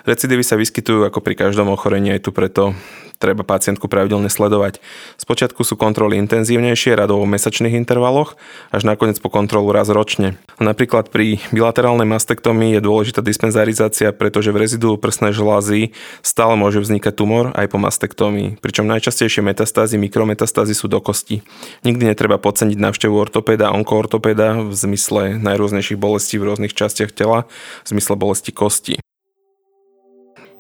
Recidivy 0.07 0.47
sa 0.47 0.55
vyskytujú 0.55 1.03
ako 1.03 1.19
pri 1.19 1.35
každom 1.35 1.67
ochorení, 1.67 2.15
aj 2.15 2.23
tu 2.23 2.31
preto 2.31 2.79
treba 3.19 3.43
pacientku 3.43 3.89
pravidelne 3.89 4.29
sledovať. 4.29 4.79
Spočiatku 5.17 5.65
sú 5.65 5.75
kontroly 5.75 6.21
intenzívnejšie, 6.21 6.97
radovo 6.97 7.25
v 7.25 7.37
mesačných 7.37 7.77
intervaloch, 7.77 8.37
až 8.71 8.83
nakoniec 8.85 9.17
po 9.21 9.33
kontrolu 9.33 9.73
raz 9.73 9.89
ročne. 9.89 10.37
Napríklad 10.61 11.13
pri 11.13 11.41
bilaterálnej 11.53 12.09
mastektomii 12.09 12.77
je 12.77 12.85
dôležitá 12.85 13.21
dispenzarizácia, 13.21 14.13
pretože 14.13 14.53
v 14.53 14.61
rezidu 14.65 14.97
prsnej 14.97 15.37
žlázy 15.37 15.97
stále 16.25 16.57
môže 16.57 16.81
vznikať 16.81 17.13
tumor 17.17 17.53
aj 17.53 17.67
po 17.73 17.79
mastektomii, 17.81 18.61
pričom 18.61 18.89
najčastejšie 18.89 19.45
metastázy, 19.45 20.01
mikrometastázy 20.01 20.73
sú 20.77 20.89
do 20.89 21.01
kosti. 21.01 21.45
Nikdy 21.85 22.13
netreba 22.13 22.41
podceniť 22.41 22.79
návštevu 22.81 23.15
ortopéda, 23.17 23.73
onkoortopéda 23.73 24.65
v 24.65 24.73
zmysle 24.73 25.41
najrôznejších 25.41 26.01
bolestí 26.01 26.37
v 26.37 26.53
rôznych 26.53 26.77
častiach 26.77 27.13
tela, 27.13 27.49
v 27.85 27.87
zmysle 27.97 28.15
bolesti 28.17 28.53
kosti. 28.53 28.97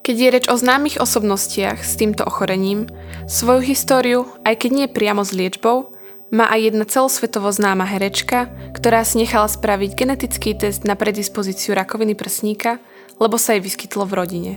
Keď 0.06 0.16
je 0.22 0.30
reč 0.30 0.44
o 0.46 0.54
známych 0.54 1.02
osobnostiach 1.02 1.82
s 1.82 1.98
týmto 1.98 2.22
ochorením, 2.22 2.86
svoju 3.26 3.58
históriu, 3.66 4.30
aj 4.46 4.62
keď 4.62 4.70
nie 4.70 4.86
priamo 4.86 5.26
s 5.26 5.34
liečbou, 5.34 5.90
má 6.30 6.46
aj 6.46 6.70
jedna 6.70 6.86
celosvetovo 6.86 7.50
známa 7.50 7.82
herečka, 7.82 8.46
ktorá 8.70 9.02
si 9.02 9.18
nechala 9.18 9.50
spraviť 9.50 9.98
genetický 9.98 10.54
test 10.54 10.86
na 10.86 10.94
predispozíciu 10.94 11.74
rakoviny 11.74 12.14
prsníka, 12.14 12.78
lebo 13.18 13.34
sa 13.34 13.58
jej 13.58 13.66
vyskytlo 13.66 14.06
v 14.06 14.14
rodine. 14.14 14.52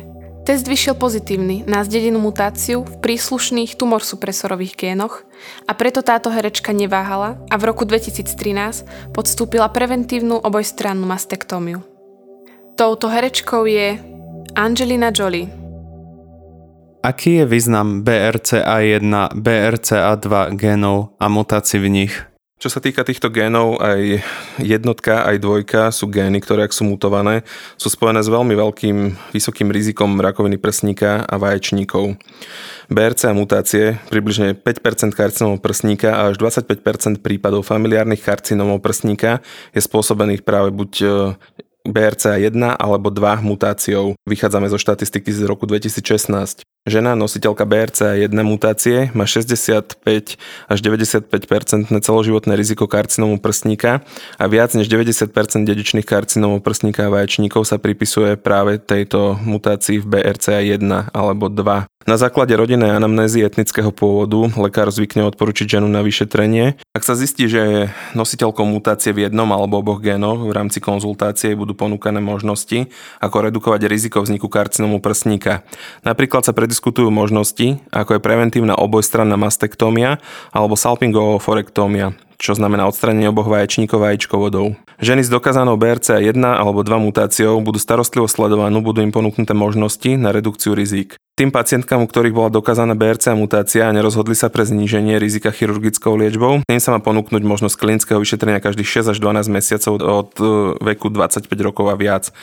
Test 0.46 0.70
vyšiel 0.70 0.94
pozitívny 0.94 1.66
na 1.66 1.82
zdedenú 1.82 2.22
mutáciu 2.22 2.86
v 2.86 3.02
príslušných 3.02 3.74
tumorsupresorových 3.74 4.78
génoch 4.78 5.26
a 5.66 5.74
preto 5.74 6.06
táto 6.06 6.30
herečka 6.30 6.78
neváhala 6.78 7.42
a 7.50 7.58
v 7.58 7.74
roku 7.74 7.90
2013 7.90 9.18
podstúpila 9.18 9.66
preventívnu 9.74 10.46
obojstrannú 10.46 11.10
mastektómiu. 11.10 11.82
Touto 12.78 13.10
herečkou 13.10 13.66
je 13.66 14.19
Angelina 14.60 15.08
Jolie 15.08 15.48
Aký 17.00 17.40
je 17.40 17.46
význam 17.48 18.04
BRCA1, 18.04 19.32
BRCA2 19.32 20.60
genov 20.60 21.16
a 21.16 21.32
mutácií 21.32 21.80
v 21.80 21.88
nich? 21.88 22.14
Čo 22.60 22.68
sa 22.68 22.84
týka 22.84 23.08
týchto 23.08 23.32
génov, 23.32 23.80
aj 23.80 24.20
jednotka, 24.60 25.24
aj 25.24 25.40
dvojka 25.40 25.96
sú 25.96 26.12
gény, 26.12 26.44
ktoré 26.44 26.68
ak 26.68 26.76
sú 26.76 26.84
mutované, 26.84 27.48
sú 27.80 27.88
spojené 27.88 28.20
s 28.20 28.28
veľmi 28.28 28.52
veľkým, 28.52 29.32
vysokým 29.32 29.72
rizikom 29.72 30.20
rakoviny 30.20 30.60
prsníka 30.60 31.24
a 31.24 31.40
vaječníkov. 31.40 32.20
BRCA 32.92 33.32
mutácie, 33.32 33.96
približne 34.12 34.60
5% 34.60 35.16
karcinomov 35.16 35.64
prsníka 35.64 36.20
a 36.20 36.36
až 36.36 36.36
25% 36.36 37.24
prípadov 37.24 37.64
familiárnych 37.64 38.20
karcinomov 38.20 38.84
prsníka 38.84 39.40
je 39.72 39.80
spôsobených 39.80 40.44
práve 40.44 40.76
buď 40.76 40.92
e, 41.00 41.08
BRCA1 41.88 42.76
alebo 42.80 43.10
2 43.10 43.42
mutáciou. 43.42 44.16
Vychádzame 44.28 44.70
zo 44.70 44.78
štatistiky 44.78 45.32
z 45.34 45.48
roku 45.48 45.66
2016. 45.66 46.62
Žena 46.88 47.12
nositeľka 47.12 47.68
BRCA1 47.68 48.32
mutácie 48.40 49.12
má 49.12 49.28
65 49.28 50.00
až 50.72 50.78
95% 50.80 51.28
celoživotné 51.92 52.56
riziko 52.56 52.88
karcinomu 52.88 53.36
prsníka 53.36 54.00
a 54.40 54.46
viac 54.48 54.72
než 54.72 54.88
90% 54.88 55.28
dedičných 55.68 56.08
karcinomov 56.08 56.64
prsníka 56.64 57.12
a 57.12 57.12
vaječníkov 57.12 57.68
sa 57.68 57.84
pripisuje 57.84 58.40
práve 58.40 58.80
tejto 58.80 59.36
mutácii 59.44 60.00
v 60.00 60.08
BRCA1 60.08 61.12
alebo 61.12 61.52
2. 61.52 62.00
Na 62.08 62.16
základe 62.16 62.56
rodinnej 62.56 62.96
anamnézy 62.96 63.44
etnického 63.44 63.92
pôvodu 63.92 64.48
lekár 64.56 64.88
zvykne 64.88 65.28
odporučiť 65.30 65.78
ženu 65.78 65.92
na 65.92 66.00
vyšetrenie. 66.00 66.80
Ak 66.96 67.04
sa 67.04 67.14
zistí, 67.14 67.46
že 67.46 67.60
je 67.62 67.82
nositeľkou 68.16 68.64
mutácie 68.64 69.12
v 69.12 69.28
jednom 69.28 69.46
alebo 69.52 69.84
oboch 69.84 70.00
génoch, 70.00 70.42
v 70.42 70.50
rámci 70.50 70.80
konzultácie 70.80 71.60
budú 71.60 71.76
ponúkané 71.76 72.24
možnosti, 72.24 72.88
ako 73.20 73.52
redukovať 73.52 73.86
riziko 73.86 74.24
vzniku 74.24 74.48
karcinomu 74.48 75.04
prsníka. 75.04 75.68
Napríklad 76.08 76.48
sa 76.48 76.56
prediskutujú 76.70 77.10
možnosti, 77.10 77.82
ako 77.90 78.14
je 78.14 78.22
preventívna 78.22 78.78
obojstranná 78.78 79.34
mastektómia 79.42 80.22
alebo 80.54 80.78
salpingoforektómia, 80.78 82.14
čo 82.40 82.56
znamená 82.56 82.88
odstranenie 82.88 83.28
oboch 83.28 83.52
vaječníkov 83.52 84.00
vajíčkovodov. 84.00 84.80
Ženy 85.04 85.28
s 85.28 85.30
dokázanou 85.30 85.76
BRCA1 85.76 86.40
alebo 86.40 86.88
2 86.88 87.04
mutáciou 87.04 87.60
budú 87.60 87.78
starostlivo 87.84 88.32
sledovanú, 88.32 88.80
budú 88.80 89.04
im 89.04 89.12
ponúknuté 89.12 89.52
možnosti 89.52 90.08
na 90.16 90.32
redukciu 90.32 90.72
rizík. 90.72 91.20
Tým 91.40 91.56
pacientkám, 91.56 92.04
u 92.04 92.08
ktorých 92.08 92.36
bola 92.36 92.52
dokázaná 92.52 93.00
BRCA 93.00 93.32
mutácia 93.32 93.88
a 93.88 93.96
nerozhodli 93.96 94.36
sa 94.36 94.52
pre 94.52 94.68
zníženie 94.68 95.16
rizika 95.24 95.56
chirurgickou 95.56 96.20
liečbou, 96.20 96.68
tým 96.68 96.84
sa 96.84 96.92
má 96.92 97.00
ponúknuť 97.00 97.44
možnosť 97.48 97.80
klinického 97.80 98.20
vyšetrenia 98.20 98.60
každých 98.60 99.08
6 99.08 99.16
až 99.16 99.18
12 99.24 99.48
mesiacov 99.48 99.94
od 100.04 100.32
e, 100.36 100.44
veku 100.84 101.08
25 101.08 101.48
rokov 101.64 101.88
a 101.88 101.96
viac. 101.96 102.36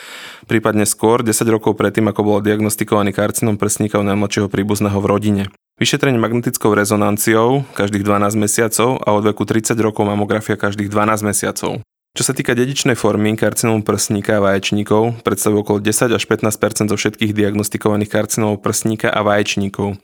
Prípadne 0.48 0.88
skôr, 0.88 1.20
10 1.20 1.44
rokov 1.52 1.76
predtým, 1.76 2.08
ako 2.08 2.20
bolo 2.24 2.38
diagnostikovaný 2.40 3.12
karcinom 3.12 3.60
prsníka 3.60 4.00
u 4.00 4.04
najmladšieho 4.08 4.48
príbuzného 4.48 4.96
v 4.96 5.08
rodine. 5.12 5.44
Vyšetrenie 5.76 6.16
magnetickou 6.16 6.72
rezonanciou 6.72 7.60
každých 7.76 8.00
12 8.00 8.32
mesiacov 8.40 8.96
a 8.96 9.12
od 9.12 9.28
veku 9.28 9.44
30 9.44 9.76
rokov 9.76 10.08
mamografia 10.08 10.56
každých 10.56 10.88
12 10.88 11.20
mesiacov. 11.20 11.84
Čo 12.16 12.22
sa 12.24 12.32
týka 12.32 12.56
dedičnej 12.56 12.96
formy 12.96 13.36
karcinomu 13.36 13.84
prsníka 13.84 14.40
a 14.40 14.44
vaječníkov, 14.48 15.20
predstavuje 15.20 15.60
okolo 15.60 15.84
10 15.84 16.16
až 16.16 16.24
15 16.24 16.88
zo 16.88 16.96
všetkých 16.96 17.36
diagnostikovaných 17.36 18.08
karcinomov 18.08 18.64
prsníka 18.64 19.12
a 19.12 19.20
vaječníkov. 19.20 20.00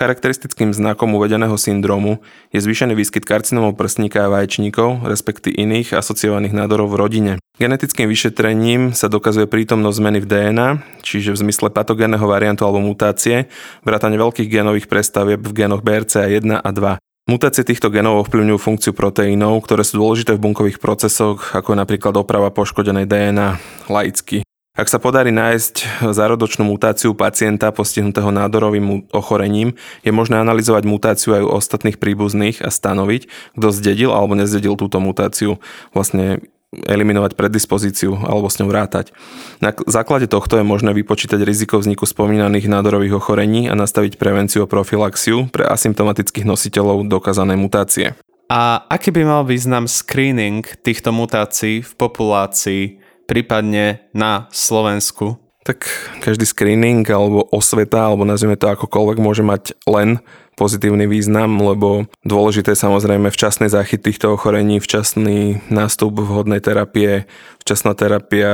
Charakteristickým 0.00 0.72
znakom 0.72 1.12
uvedeného 1.12 1.60
syndromu 1.60 2.24
je 2.48 2.64
zvýšený 2.64 2.96
výskyt 2.96 3.28
karcinomov 3.28 3.76
prsníka 3.76 4.24
a 4.24 4.32
vaječníkov, 4.32 5.04
respektíve 5.04 5.52
iných 5.60 5.92
asociovaných 5.92 6.56
nádorov 6.56 6.96
v 6.96 6.98
rodine. 7.04 7.32
Genetickým 7.60 8.08
vyšetrením 8.08 8.96
sa 8.96 9.12
dokazuje 9.12 9.44
prítomnosť 9.44 10.00
zmeny 10.00 10.18
v 10.24 10.26
DNA, 10.26 10.68
čiže 11.04 11.36
v 11.36 11.40
zmysle 11.44 11.68
patogénneho 11.68 12.24
variantu 12.24 12.64
alebo 12.64 12.80
mutácie, 12.80 13.52
vrátane 13.84 14.16
veľkých 14.16 14.48
génových 14.48 14.88
prestavieb 14.88 15.44
v 15.44 15.52
génoch 15.52 15.84
BRCA1 15.84 16.64
a 16.64 16.70
2. 16.72 16.96
Mutácie 17.28 17.60
týchto 17.68 17.92
genov 17.92 18.24
ovplyvňujú 18.24 18.56
funkciu 18.56 18.92
proteínov, 18.96 19.60
ktoré 19.68 19.84
sú 19.84 20.00
dôležité 20.00 20.32
v 20.32 20.48
bunkových 20.48 20.80
procesoch, 20.80 21.52
ako 21.52 21.76
je 21.76 21.80
napríklad 21.84 22.16
oprava 22.16 22.48
poškodenej 22.48 23.04
DNA, 23.04 23.60
laicky. 23.92 24.48
Ak 24.80 24.88
sa 24.88 24.96
podarí 24.96 25.28
nájsť 25.28 26.08
zárodočnú 26.08 26.64
mutáciu 26.64 27.12
pacienta 27.12 27.68
postihnutého 27.68 28.32
nádorovým 28.32 29.12
ochorením, 29.12 29.76
je 30.00 30.08
možné 30.08 30.40
analyzovať 30.40 30.88
mutáciu 30.88 31.36
aj 31.36 31.42
u 31.44 31.52
ostatných 31.52 32.00
príbuzných 32.00 32.64
a 32.64 32.72
stanoviť, 32.72 33.28
kto 33.60 33.66
zdedil 33.76 34.08
alebo 34.08 34.32
nezdedil 34.32 34.80
túto 34.80 34.96
mutáciu. 34.96 35.60
Vlastne 35.92 36.40
eliminovať 36.72 37.36
predispozíciu 37.36 38.24
alebo 38.24 38.48
s 38.48 38.56
ňou 38.56 38.72
rátať. 38.72 39.12
Na 39.60 39.76
základe 39.84 40.32
tohto 40.32 40.56
je 40.56 40.64
možné 40.64 40.96
vypočítať 40.96 41.44
riziko 41.44 41.76
vzniku 41.76 42.08
spomínaných 42.08 42.72
nádorových 42.72 43.20
ochorení 43.20 43.68
a 43.68 43.76
nastaviť 43.76 44.16
prevenciu 44.16 44.64
a 44.64 44.70
profilaxiu 44.70 45.52
pre 45.52 45.68
asymptomatických 45.68 46.48
nositeľov 46.48 47.04
dokázanej 47.04 47.60
mutácie. 47.60 48.16
A 48.48 48.80
aký 48.88 49.12
by 49.12 49.28
mal 49.28 49.42
význam 49.44 49.84
screening 49.84 50.64
týchto 50.80 51.12
mutácií 51.12 51.84
v 51.84 51.92
populácii, 52.00 52.82
prípadne 53.30 54.02
na 54.10 54.50
Slovensku? 54.50 55.38
Tak 55.62 55.86
každý 56.18 56.42
screening 56.42 57.06
alebo 57.06 57.46
osveta, 57.54 58.10
alebo 58.10 58.26
nazvime 58.26 58.58
to 58.58 58.66
akokoľvek, 58.74 59.22
môže 59.22 59.46
mať 59.46 59.78
len 59.86 60.18
pozitívny 60.58 61.08
význam, 61.08 61.56
lebo 61.56 62.04
dôležité 62.20 62.76
je 62.76 62.84
samozrejme 62.84 63.32
včasný 63.32 63.72
záchyt 63.72 64.04
týchto 64.04 64.36
ochorení, 64.36 64.76
včasný 64.76 65.64
nástup 65.72 66.20
vhodnej 66.20 66.60
terapie, 66.60 67.24
včasná 67.64 67.96
terapia 67.96 68.52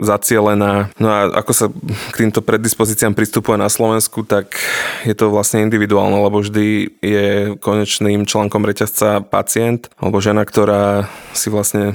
zacielená. 0.00 0.90
No 0.98 1.06
a 1.06 1.30
ako 1.30 1.52
sa 1.54 1.66
k 2.10 2.26
týmto 2.26 2.42
predispozíciám 2.42 3.14
pristupuje 3.14 3.62
na 3.62 3.70
Slovensku, 3.70 4.26
tak 4.26 4.58
je 5.06 5.14
to 5.14 5.30
vlastne 5.30 5.62
individuálne, 5.62 6.18
lebo 6.18 6.42
vždy 6.42 6.98
je 6.98 7.54
konečným 7.62 8.26
článkom 8.26 8.66
reťazca 8.66 9.22
pacient 9.22 9.86
alebo 10.02 10.18
žena, 10.18 10.42
ktorá 10.42 11.06
si 11.30 11.46
vlastne 11.46 11.94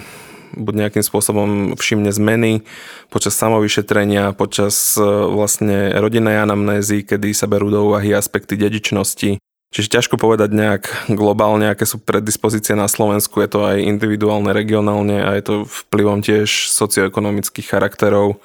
buď 0.56 0.74
nejakým 0.88 1.04
spôsobom 1.06 1.50
všimne 1.80 2.12
zmeny 2.12 2.64
počas 3.08 3.36
samovyšetrenia, 3.40 4.36
počas 4.36 4.96
e, 4.96 5.04
vlastne 5.06 5.96
rodinnej 5.98 6.40
anamnézy, 6.42 7.04
kedy 7.04 7.32
sa 7.36 7.48
berú 7.48 7.72
do 7.72 7.92
úvahy 7.92 8.12
aspekty 8.16 8.56
dedičnosti. 8.56 9.40
Čiže 9.72 9.88
ťažko 9.88 10.20
povedať 10.20 10.52
nejak 10.52 10.84
globálne, 11.16 11.72
aké 11.72 11.88
sú 11.88 11.96
predispozície 12.04 12.76
na 12.76 12.92
Slovensku, 12.92 13.40
je 13.40 13.50
to 13.50 13.60
aj 13.64 13.80
individuálne, 13.80 14.52
regionálne 14.52 15.24
a 15.24 15.32
je 15.40 15.44
to 15.48 15.56
vplyvom 15.88 16.20
tiež 16.20 16.68
socioekonomických 16.68 17.72
charakterov, 17.72 18.44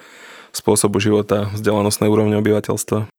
spôsobu 0.55 1.03
života, 1.03 1.51
vzdelanostnej 1.53 2.07
úrovne 2.07 2.38
obyvateľstva. 2.38 3.11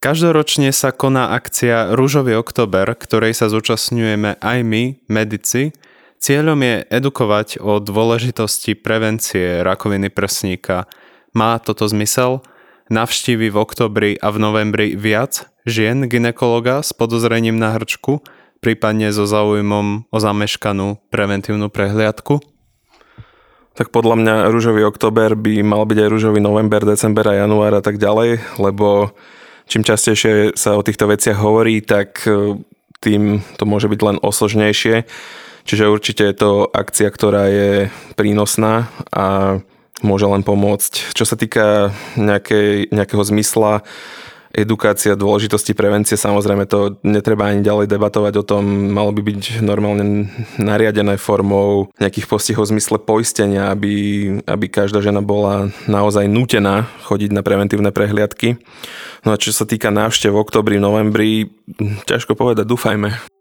Každoročne 0.00 0.70
sa 0.76 0.92
koná 0.92 1.32
akcia 1.32 1.92
Rúžový 1.96 2.36
oktober, 2.36 2.88
ktorej 2.96 3.32
sa 3.32 3.48
zúčastňujeme 3.48 4.40
aj 4.40 4.58
my, 4.64 4.82
medici, 5.08 5.76
Cieľom 6.16 6.56
je 6.64 6.76
edukovať 6.88 7.60
o 7.60 7.76
dôležitosti 7.76 8.72
prevencie 8.72 9.60
rakoviny 9.60 10.08
prsníka. 10.08 10.88
Má 11.36 11.60
toto 11.60 11.84
zmysel? 11.84 12.40
Navštívi 12.88 13.52
v 13.52 13.56
oktobri 13.60 14.12
a 14.16 14.32
v 14.32 14.38
novembri 14.40 14.88
viac 14.96 15.50
žien 15.66 16.06
ginekologa 16.08 16.80
s 16.80 16.94
podozrením 16.96 17.58
na 17.58 17.74
hrčku, 17.74 18.22
prípadne 18.64 19.10
so 19.10 19.26
záujmom 19.26 20.08
o 20.08 20.18
zameškanú 20.22 21.02
preventívnu 21.12 21.68
prehliadku? 21.68 22.40
Tak 23.76 23.92
podľa 23.92 24.16
mňa 24.16 24.34
rúžový 24.48 24.88
október 24.88 25.36
by 25.36 25.60
mal 25.60 25.84
byť 25.84 25.98
aj 26.00 26.08
rúžový 26.08 26.40
november, 26.40 26.80
december 26.88 27.28
a 27.28 27.44
január 27.44 27.76
a 27.76 27.84
tak 27.84 28.00
ďalej, 28.00 28.40
lebo 28.56 29.12
čím 29.68 29.84
častejšie 29.84 30.56
sa 30.56 30.80
o 30.80 30.86
týchto 30.86 31.04
veciach 31.12 31.36
hovorí, 31.36 31.84
tak 31.84 32.24
e, 32.24 32.56
tým 33.04 33.44
to 33.60 33.68
môže 33.68 33.92
byť 33.92 34.00
len 34.00 34.16
osožnejšie 34.24 35.04
Čiže 35.66 35.90
určite 35.90 36.22
je 36.22 36.36
to 36.38 36.50
akcia, 36.70 37.10
ktorá 37.10 37.50
je 37.50 37.90
prínosná 38.14 38.86
a 39.10 39.58
môže 40.00 40.30
len 40.30 40.46
pomôcť. 40.46 41.10
Čo 41.10 41.26
sa 41.26 41.34
týka 41.34 41.90
nejakej, 42.14 42.94
nejakého 42.94 43.22
zmysla, 43.26 43.82
edukácia 44.56 45.12
dôležitosti 45.12 45.76
prevencie, 45.76 46.16
samozrejme 46.16 46.64
to 46.64 46.96
netreba 47.04 47.52
ani 47.52 47.60
ďalej 47.60 47.92
debatovať 47.92 48.34
o 48.40 48.44
tom, 48.46 48.64
malo 48.88 49.12
by 49.12 49.20
byť 49.20 49.60
normálne 49.60 50.32
nariadené 50.56 51.20
formou 51.20 51.92
nejakých 52.00 52.24
postihov 52.24 52.64
v 52.64 52.78
zmysle 52.78 52.96
poistenia, 53.04 53.68
aby, 53.68 53.94
aby 54.48 54.66
každá 54.72 55.04
žena 55.04 55.20
bola 55.20 55.68
naozaj 55.84 56.24
nútená 56.24 56.88
chodiť 57.04 57.36
na 57.36 57.44
preventívne 57.44 57.92
prehliadky. 57.92 58.56
No 59.28 59.36
a 59.36 59.40
čo 59.40 59.52
sa 59.52 59.68
týka 59.68 59.92
návštev 59.92 60.32
v 60.32 60.40
oktobri, 60.40 60.80
novembri, 60.80 61.52
ťažko 62.08 62.32
povedať, 62.32 62.64
dúfajme. 62.64 63.35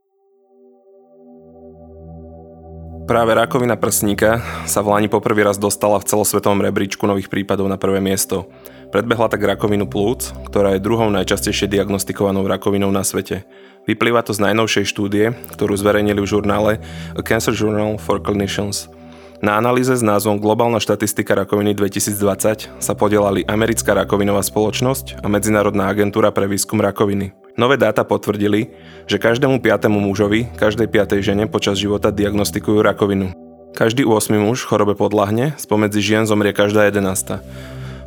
Práve 3.05 3.37
rakovina 3.37 3.77
prsníka 3.77 4.41
sa 4.65 4.81
v 4.81 4.89
Lani 4.89 5.05
poprvý 5.05 5.45
raz 5.45 5.61
dostala 5.61 6.01
v 6.01 6.09
celosvetovom 6.09 6.57
rebríčku 6.57 7.05
nových 7.05 7.29
prípadov 7.29 7.69
na 7.69 7.77
prvé 7.77 8.01
miesto. 8.01 8.49
Predbehla 8.89 9.29
tak 9.29 9.45
rakovinu 9.45 9.85
plúc, 9.85 10.33
ktorá 10.49 10.73
je 10.73 10.81
druhou 10.81 11.13
najčastejšie 11.13 11.69
diagnostikovanou 11.69 12.41
rakovinou 12.49 12.89
na 12.89 13.05
svete. 13.05 13.45
Vyplýva 13.85 14.25
to 14.25 14.33
z 14.33 14.49
najnovšej 14.49 14.89
štúdie, 14.89 15.37
ktorú 15.53 15.77
zverejnili 15.77 16.17
v 16.17 16.31
žurnále 16.33 16.71
A 17.13 17.21
Cancer 17.21 17.53
Journal 17.53 18.01
for 18.01 18.17
Clinicians. 18.17 18.89
Na 19.37 19.61
analýze 19.61 19.93
s 19.93 20.01
názvom 20.01 20.41
Globálna 20.41 20.81
štatistika 20.81 21.37
rakoviny 21.37 21.77
2020 21.77 22.81
sa 22.81 22.93
podielali 22.97 23.45
Americká 23.45 23.93
rakovinová 23.93 24.41
spoločnosť 24.41 25.21
a 25.21 25.29
Medzinárodná 25.29 25.93
agentúra 25.93 26.33
pre 26.33 26.49
výskum 26.49 26.81
rakoviny. 26.81 27.44
Nové 27.55 27.79
dáta 27.79 28.03
potvrdili, 28.03 28.67
že 29.07 29.15
každému 29.15 29.63
piatému 29.63 29.95
mužovi, 29.95 30.51
každej 30.59 30.91
piatej 30.91 31.23
žene 31.23 31.47
počas 31.47 31.79
života 31.79 32.11
diagnostikujú 32.11 32.83
rakovinu. 32.83 33.31
Každý 33.71 34.03
8 34.03 34.35
muž 34.35 34.67
chorobe 34.67 34.91
podľahne, 34.91 35.55
spomedzi 35.55 36.03
žien 36.03 36.27
zomrie 36.27 36.51
každá 36.51 36.91
11. 36.91 37.39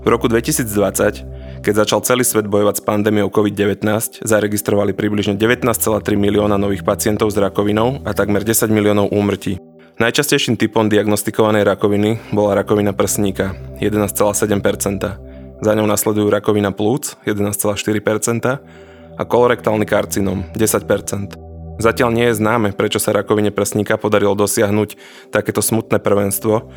V 0.05 0.07
roku 0.09 0.29
2020, 0.29 1.65
keď 1.65 1.75
začal 1.81 2.05
celý 2.05 2.29
svet 2.29 2.45
bojovať 2.45 2.81
s 2.81 2.83
pandémiou 2.85 3.33
COVID-19, 3.33 4.21
zaregistrovali 4.21 4.93
približne 4.93 5.41
19,3 5.41 5.73
milióna 6.13 6.61
nových 6.61 6.85
pacientov 6.85 7.33
s 7.33 7.37
rakovinou 7.41 8.05
a 8.05 8.13
takmer 8.13 8.45
10 8.45 8.69
miliónov 8.69 9.09
úmrtí. 9.09 9.57
Najčastejším 9.97 10.61
typom 10.61 10.93
diagnostikovanej 10.93 11.65
rakoviny 11.65 12.37
bola 12.37 12.53
rakovina 12.53 12.93
prsníka 12.93 13.57
11,7%. 13.81 15.65
Za 15.65 15.73
ňou 15.73 15.89
nasledujú 15.89 16.29
rakovina 16.29 16.71
plúc 16.71 17.17
11,4% 17.25 18.88
a 19.19 19.23
kolorektálny 19.27 19.83
karcinom 19.83 20.47
10%. 20.55 21.35
Zatiaľ 21.79 22.11
nie 22.11 22.27
je 22.31 22.39
známe, 22.39 22.75
prečo 22.75 22.99
sa 22.99 23.15
rakovine 23.15 23.51
prsníka 23.55 23.99
podarilo 23.99 24.35
dosiahnuť 24.35 24.99
takéto 25.31 25.63
smutné 25.63 26.03
prvenstvo, 26.03 26.71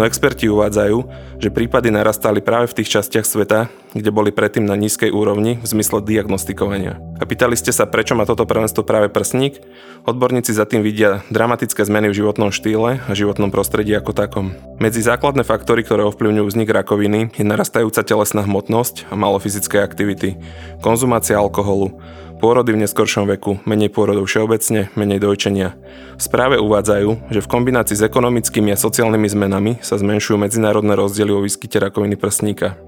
no 0.00 0.08
experti 0.08 0.48
uvádzajú, 0.48 0.96
že 1.36 1.52
prípady 1.52 1.92
narastali 1.92 2.40
práve 2.40 2.72
v 2.72 2.80
tých 2.80 2.88
častiach 2.96 3.28
sveta, 3.28 3.68
kde 3.92 4.08
boli 4.08 4.32
predtým 4.32 4.64
na 4.64 4.72
nízkej 4.72 5.12
úrovni 5.12 5.60
v 5.60 5.66
zmysle 5.68 6.00
diagnostikovania. 6.00 6.96
A 7.20 7.28
pýtali 7.28 7.52
ste 7.52 7.68
sa, 7.68 7.84
prečo 7.84 8.16
má 8.16 8.24
toto 8.24 8.48
prvenstvo 8.48 8.80
práve 8.80 9.12
prsník? 9.12 9.60
Odborníci 10.08 10.56
za 10.56 10.64
tým 10.64 10.80
vidia 10.80 11.20
dramatické 11.28 11.84
zmeny 11.84 12.08
v 12.08 12.24
životnom 12.24 12.48
štýle 12.48 13.04
a 13.04 13.12
životnom 13.12 13.52
prostredí 13.52 13.92
ako 13.92 14.16
takom. 14.16 14.56
Medzi 14.80 15.04
základné 15.04 15.44
faktory, 15.44 15.84
ktoré 15.84 16.08
ovplyvňujú 16.08 16.46
vznik 16.48 16.72
rakoviny, 16.72 17.36
je 17.36 17.44
narastajúca 17.44 18.00
telesná 18.00 18.40
hmotnosť 18.48 19.12
a 19.12 19.14
malo 19.20 19.36
fyzické 19.36 19.84
aktivity, 19.84 20.40
konzumácia 20.80 21.36
alkoholu, 21.36 22.00
Pôrody 22.40 22.72
v 22.72 22.80
neskoršom 22.88 23.28
veku, 23.28 23.60
menej 23.68 23.92
pôrodov 23.92 24.24
všeobecne, 24.24 24.88
menej 24.96 25.20
dojčenia. 25.20 25.76
V 26.16 26.22
správe 26.24 26.56
uvádzajú, 26.56 27.28
že 27.28 27.44
v 27.44 27.50
kombinácii 27.52 28.00
s 28.00 28.06
ekonomickými 28.08 28.72
a 28.72 28.80
sociálnymi 28.80 29.28
zmenami 29.28 29.72
sa 29.84 30.00
zmenšujú 30.00 30.40
medzinárodné 30.40 30.96
rozdiely 30.96 31.36
o 31.36 31.44
výskyte 31.44 31.76
rakoviny 31.76 32.16
prsníka. 32.16 32.80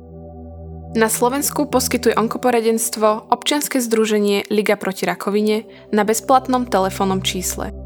Na 0.97 1.12
Slovensku 1.12 1.69
poskytuje 1.69 2.17
onkoporadenstvo 2.17 3.29
občianske 3.29 3.77
združenie 3.81 4.49
Liga 4.49 4.81
proti 4.81 5.05
rakovine 5.05 5.69
na 5.93 6.09
bezplatnom 6.09 6.65
telefónnom 6.65 7.21
čísle. 7.21 7.77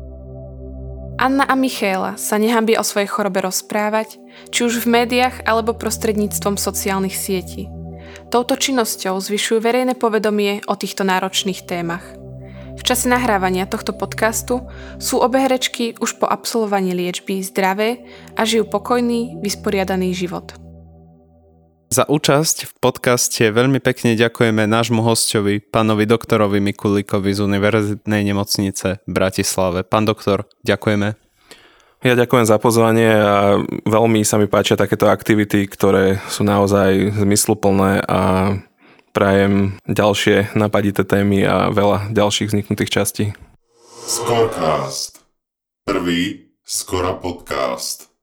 Anna 1.18 1.50
a 1.50 1.59
Michéla 1.59 2.14
sa 2.14 2.38
nehambia 2.38 2.79
o 2.79 2.87
svojej 2.87 3.11
chorobe 3.11 3.42
rozprávať, 3.42 4.22
či 4.55 4.62
už 4.62 4.87
v 4.87 5.02
médiách 5.02 5.42
alebo 5.50 5.74
prostredníctvom 5.74 6.55
sociálnych 6.61 7.18
sietí. 7.18 7.66
Touto 8.26 8.58
činnosťou 8.58 9.22
zvyšujú 9.22 9.62
verejné 9.62 9.94
povedomie 9.94 10.58
o 10.66 10.74
týchto 10.74 11.06
náročných 11.06 11.62
témach. 11.62 12.02
V 12.76 12.82
čase 12.84 13.08
nahrávania 13.08 13.64
tohto 13.64 13.96
podcastu 13.96 14.66
sú 15.00 15.22
obe 15.22 15.40
herečky 15.40 15.96
už 15.96 16.20
po 16.20 16.28
absolvovaní 16.28 16.92
liečby 16.92 17.40
zdravé 17.40 18.04
a 18.36 18.44
žijú 18.44 18.68
pokojný, 18.68 19.40
vysporiadaný 19.40 20.12
život. 20.12 20.52
Za 21.86 22.02
účasť 22.10 22.66
v 22.66 22.72
podcaste 22.82 23.46
veľmi 23.46 23.78
pekne 23.78 24.18
ďakujeme 24.18 24.66
nášmu 24.66 25.06
hostovi, 25.06 25.62
pánovi 25.62 26.04
doktorovi 26.04 26.58
Mikulíkovi 26.58 27.30
z 27.30 27.40
Univerzitnej 27.46 28.26
nemocnice 28.26 29.06
v 29.06 29.10
Bratislave. 29.10 29.86
Pán 29.86 30.02
doktor, 30.02 30.50
ďakujeme. 30.66 31.25
Ja 32.07 32.14
ďakujem 32.14 32.47
za 32.47 32.62
pozvanie 32.62 33.11
a 33.19 33.59
veľmi 33.83 34.23
sa 34.23 34.38
mi 34.38 34.47
páčia 34.47 34.79
takéto 34.79 35.11
aktivity, 35.11 35.66
ktoré 35.66 36.23
sú 36.31 36.47
naozaj 36.47 37.19
zmysluplné 37.19 37.99
a 38.07 38.55
prajem 39.11 39.75
ďalšie 39.90 40.55
napadité 40.55 41.03
témy 41.03 41.42
a 41.42 41.75
veľa 41.75 42.14
ďalších 42.14 42.55
vzniknutých 42.55 42.95
častí. 42.95 43.25
Scorecast. 44.07 45.19
Prvý 45.83 46.55
Skora 46.62 47.19
podcast. 47.19 48.15